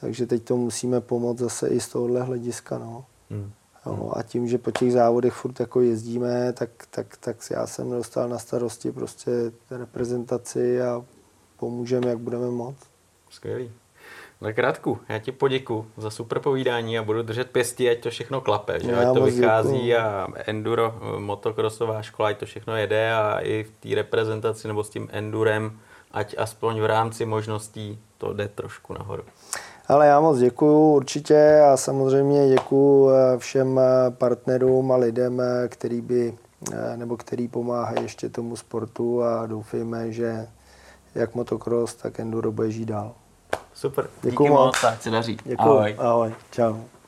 [0.00, 2.78] takže teď to musíme pomoct zase i z tohohle hlediska.
[2.78, 3.04] No.
[3.30, 3.50] Hmm.
[3.86, 7.90] Jo, a tím, že po těch závodech furt jako jezdíme, tak, tak, tak já jsem
[7.90, 9.30] dostal na starosti prostě
[9.70, 11.04] reprezentaci a
[11.56, 12.76] pomůžeme, jak budeme moc.
[13.30, 13.72] Skvělý.
[14.40, 18.40] Tak krátku, já ti poděku za super povídání a budu držet pěstí, ať to všechno
[18.40, 19.96] klape, že ať to vychází děkuju.
[19.98, 24.90] a enduro, motokrosová škola, ať to všechno jede a i v té reprezentaci nebo s
[24.90, 25.78] tím endurem,
[26.10, 29.22] ať aspoň v rámci možností to jde trošku nahoru.
[29.90, 35.68] Ale já moc děkuju určitě a samozřejmě děkuju eh, všem eh, partnerům a lidem, eh,
[35.68, 36.38] který by
[36.96, 40.48] nebo který pomáhají ještě tomu sportu a doufejme, že
[41.14, 43.12] jak motocross, tak enduro bude žít dál.
[43.74, 45.36] Super, díky, díky moc, tak se daří.
[45.44, 45.96] Děkuju, ahoj.
[45.98, 46.76] ahoj, čau.